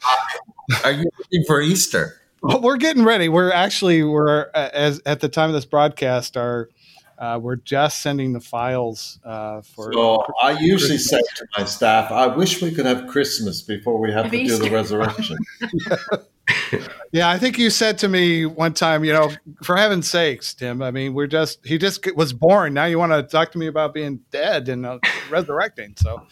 are 0.84 0.92
you 0.92 1.10
looking 1.18 1.44
for 1.46 1.60
Easter? 1.60 2.20
Well, 2.42 2.60
we're 2.60 2.76
getting 2.76 3.04
ready. 3.04 3.28
We're 3.28 3.50
actually 3.50 4.04
we're 4.04 4.48
as 4.54 5.00
at 5.04 5.18
the 5.20 5.28
time 5.28 5.50
of 5.50 5.54
this 5.54 5.64
broadcast, 5.64 6.36
our 6.36 6.68
uh, 7.18 7.38
we're 7.42 7.56
just 7.56 8.00
sending 8.00 8.32
the 8.32 8.40
files 8.40 9.18
uh, 9.24 9.62
for. 9.62 9.92
So 9.92 10.24
I 10.40 10.52
usually 10.52 10.98
Christmas. 10.98 11.10
say 11.10 11.20
to 11.36 11.46
my 11.58 11.64
staff, 11.64 12.12
"I 12.12 12.28
wish 12.28 12.62
we 12.62 12.70
could 12.70 12.86
have 12.86 13.08
Christmas 13.08 13.62
before 13.62 13.98
we 13.98 14.12
have 14.12 14.30
to 14.30 14.36
Easter. 14.36 14.62
do 14.62 14.68
the 14.68 14.74
resurrection." 14.74 15.36
yeah, 17.12 17.28
I 17.28 17.38
think 17.38 17.58
you 17.58 17.70
said 17.70 17.98
to 17.98 18.08
me 18.08 18.46
one 18.46 18.74
time, 18.74 19.04
you 19.04 19.12
know, 19.12 19.30
for 19.62 19.76
heaven's 19.76 20.08
sakes, 20.08 20.54
Tim. 20.54 20.82
I 20.82 20.90
mean, 20.90 21.14
we're 21.14 21.26
just 21.26 21.64
he 21.66 21.78
just 21.78 22.06
was 22.16 22.32
born. 22.32 22.74
Now 22.74 22.84
you 22.86 22.98
want 22.98 23.12
to 23.12 23.22
talk 23.22 23.52
to 23.52 23.58
me 23.58 23.66
about 23.66 23.94
being 23.94 24.20
dead 24.30 24.68
and 24.68 24.86
uh, 24.86 24.98
resurrecting? 25.30 25.94
So, 25.96 26.26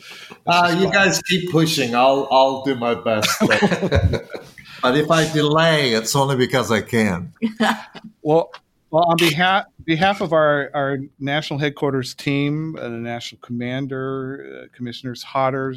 uh, 0.46 0.76
you 0.78 0.90
guys 0.90 1.20
keep 1.22 1.50
pushing. 1.50 1.94
I'll 1.94 2.28
I'll 2.30 2.62
do 2.64 2.74
my 2.74 2.94
best. 2.94 3.30
But, 3.40 3.60
but 4.82 4.96
if 4.96 5.10
I 5.10 5.30
delay, 5.32 5.92
it's 5.92 6.14
only 6.16 6.36
because 6.36 6.70
I 6.70 6.82
can. 6.82 7.32
well, 8.22 8.50
Well, 8.90 9.04
on 9.04 9.16
behalf 9.18 9.66
behalf 9.84 10.20
of 10.20 10.32
our, 10.32 10.70
our 10.72 10.98
national 11.18 11.58
headquarters 11.58 12.14
team, 12.14 12.76
uh, 12.78 12.82
the 12.82 12.90
national 12.90 13.40
commander, 13.40 14.64
uh, 14.64 14.76
commissioners 14.76 15.22
Hodder, 15.22 15.74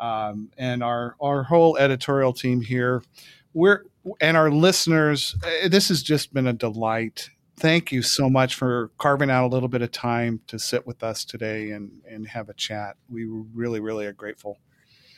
um, 0.00 0.50
and 0.58 0.82
our 0.82 1.16
our 1.20 1.42
whole 1.42 1.76
editorial 1.78 2.32
team 2.32 2.60
here, 2.60 3.02
we're 3.54 3.84
and 4.20 4.36
our 4.36 4.50
listeners, 4.50 5.34
uh, 5.42 5.68
this 5.68 5.88
has 5.88 6.02
just 6.02 6.34
been 6.34 6.46
a 6.46 6.52
delight. 6.52 7.30
Thank 7.56 7.92
you 7.92 8.02
so 8.02 8.28
much 8.28 8.56
for 8.56 8.90
carving 8.98 9.30
out 9.30 9.46
a 9.46 9.48
little 9.48 9.68
bit 9.68 9.80
of 9.80 9.92
time 9.92 10.40
to 10.48 10.58
sit 10.58 10.86
with 10.86 11.02
us 11.02 11.24
today 11.24 11.70
and 11.70 11.90
and 12.08 12.28
have 12.28 12.48
a 12.48 12.54
chat. 12.54 12.96
We 13.08 13.24
really 13.24 13.80
really 13.80 14.06
are 14.06 14.12
grateful. 14.12 14.58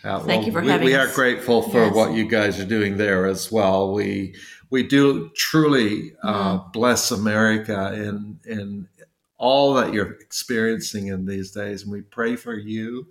Uh, 0.04 0.20
Thank 0.20 0.28
well, 0.28 0.46
you 0.46 0.52
for 0.52 0.60
we, 0.60 0.68
having 0.68 0.84
we 0.84 0.94
us. 0.94 1.10
are 1.10 1.14
grateful 1.14 1.62
for 1.62 1.86
yes. 1.86 1.94
what 1.94 2.12
you 2.12 2.28
guys 2.28 2.60
are 2.60 2.66
doing 2.66 2.96
there 2.96 3.26
as 3.26 3.50
well. 3.50 3.92
We 3.92 4.36
we 4.70 4.82
do 4.82 5.30
truly 5.34 6.12
uh, 6.22 6.58
mm-hmm. 6.58 6.70
bless 6.72 7.10
America 7.10 7.92
in 7.94 8.38
in 8.44 8.88
all 9.38 9.74
that 9.74 9.92
you're 9.92 10.12
experiencing 10.12 11.08
in 11.08 11.26
these 11.26 11.50
days, 11.50 11.82
and 11.82 11.92
we 11.92 12.02
pray 12.02 12.36
for 12.36 12.54
you, 12.54 13.06